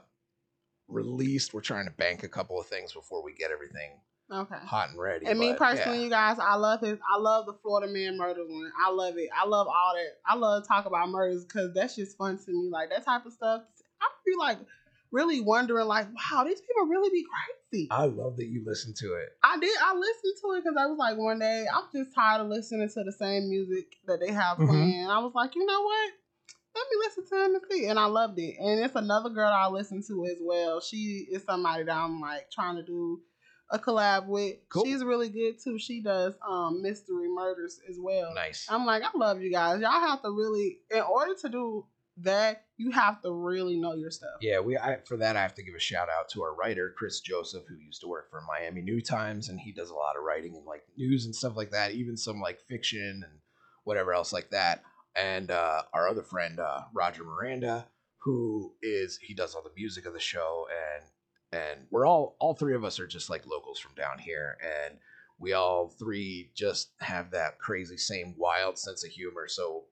[0.87, 1.53] released.
[1.53, 3.91] We're trying to bank a couple of things before we get everything
[4.31, 4.55] Okay.
[4.65, 5.25] hot and ready.
[5.25, 6.03] And me personally, yeah.
[6.03, 6.99] you guys, I love his.
[7.13, 8.71] I love the Florida Man murders one.
[8.85, 9.29] I love it.
[9.33, 10.17] I love all that.
[10.25, 12.69] I love talk about murders because that's just fun to me.
[12.69, 13.61] Like that type of stuff.
[14.01, 14.57] I feel like
[15.11, 17.25] really wondering, like, wow, these people really be
[17.69, 17.87] crazy.
[17.91, 19.29] I love that you listen to it.
[19.43, 19.75] I did.
[19.83, 22.89] I listened to it because I was like, one day I'm just tired of listening
[22.89, 24.67] to the same music that they have Mhm.
[24.67, 25.07] playing.
[25.09, 26.11] I was like, you know what?
[26.75, 27.85] Let me listen to them and see.
[27.87, 28.55] And I loved it.
[28.59, 30.79] And it's another girl I listen to as well.
[30.79, 33.21] She is somebody that I'm like trying to do
[33.71, 34.57] a collab with.
[34.69, 34.85] Cool.
[34.85, 35.79] She's really good too.
[35.79, 38.33] She does um mystery murders as well.
[38.33, 38.67] Nice.
[38.69, 39.81] I'm like, I love you guys.
[39.81, 41.85] Y'all have to really, in order to do
[42.23, 44.37] that, you have to really know your stuff.
[44.41, 46.93] Yeah, we I, for that I have to give a shout out to our writer
[46.97, 50.15] Chris Joseph, who used to work for Miami New Times, and he does a lot
[50.15, 53.39] of writing and like news and stuff like that, even some like fiction and
[53.83, 54.83] whatever else like that.
[55.15, 57.87] And uh, our other friend uh, Roger Miranda,
[58.19, 62.53] who is he does all the music of the show, and and we're all all
[62.53, 64.97] three of us are just like locals from down here, and
[65.39, 69.47] we all three just have that crazy same wild sense of humor.
[69.47, 69.85] So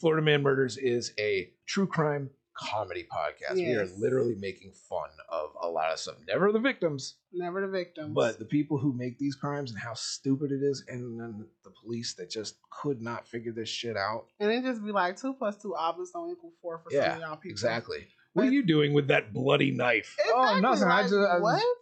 [0.00, 3.54] Florida Man Murders is a true crime comedy podcast.
[3.54, 6.16] We are literally making fun of a lot of stuff.
[6.26, 8.12] Never the victims, Never the victims.
[8.14, 11.70] but the people who make these crimes and how stupid it is, and then the
[11.82, 14.26] police that just could not figure this shit out.
[14.40, 17.20] and it just be like two plus two obviously don't equal four for some of
[17.20, 17.50] y'all people.
[17.52, 18.06] exactly.
[18.34, 20.16] What are you doing with that bloody knife?
[20.26, 20.88] oh, Exactly, nothing.
[20.88, 21.76] I just, I was- what?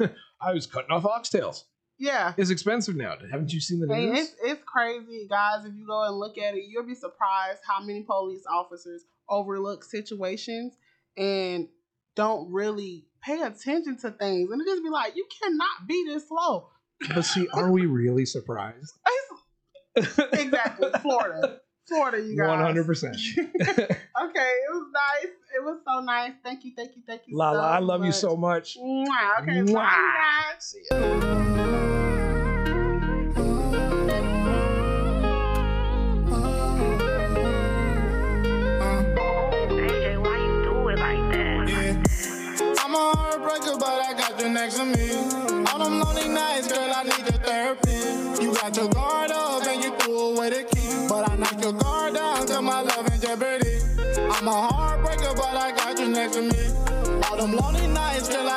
[0.00, 0.08] yeah.
[0.40, 1.64] I was cutting off oxtails.
[1.98, 2.32] Yeah.
[2.36, 3.14] It's expensive now.
[3.30, 4.18] Haven't you seen the news?
[4.20, 5.64] it's, it's crazy, guys.
[5.64, 9.84] If you go and look at it, you'll be surprised how many police officers overlook
[9.84, 10.76] situations
[11.16, 11.68] and
[12.14, 14.50] don't really pay attention to things.
[14.50, 16.68] And it just be like, you cannot be this slow.
[17.14, 18.94] But see, are we really surprised?
[20.32, 20.88] exactly.
[21.02, 21.60] Florida.
[21.86, 22.48] Florida, you guys.
[22.48, 23.16] One hundred percent.
[24.20, 25.32] Okay, it was nice.
[25.56, 26.32] It was so nice.
[26.42, 27.36] Thank you, thank you, thank you.
[27.36, 28.76] Lala, so I love you so much.
[28.76, 29.42] Mwah.
[29.42, 29.74] Okay, Mwah.
[29.74, 30.64] bye, guys.
[30.64, 31.44] See ya.
[43.48, 45.14] Heartbreaker, but I got you next to me.
[45.72, 48.44] All them lonely nights, girl, I need your therapy.
[48.44, 51.08] You got your guard up and you threw away the key.
[51.08, 53.78] But I knocked your guard down, cause my love in jeopardy.
[54.18, 57.22] I'm a heartbreaker, but I got you next to me.
[57.24, 58.56] All them lonely nights, girl, I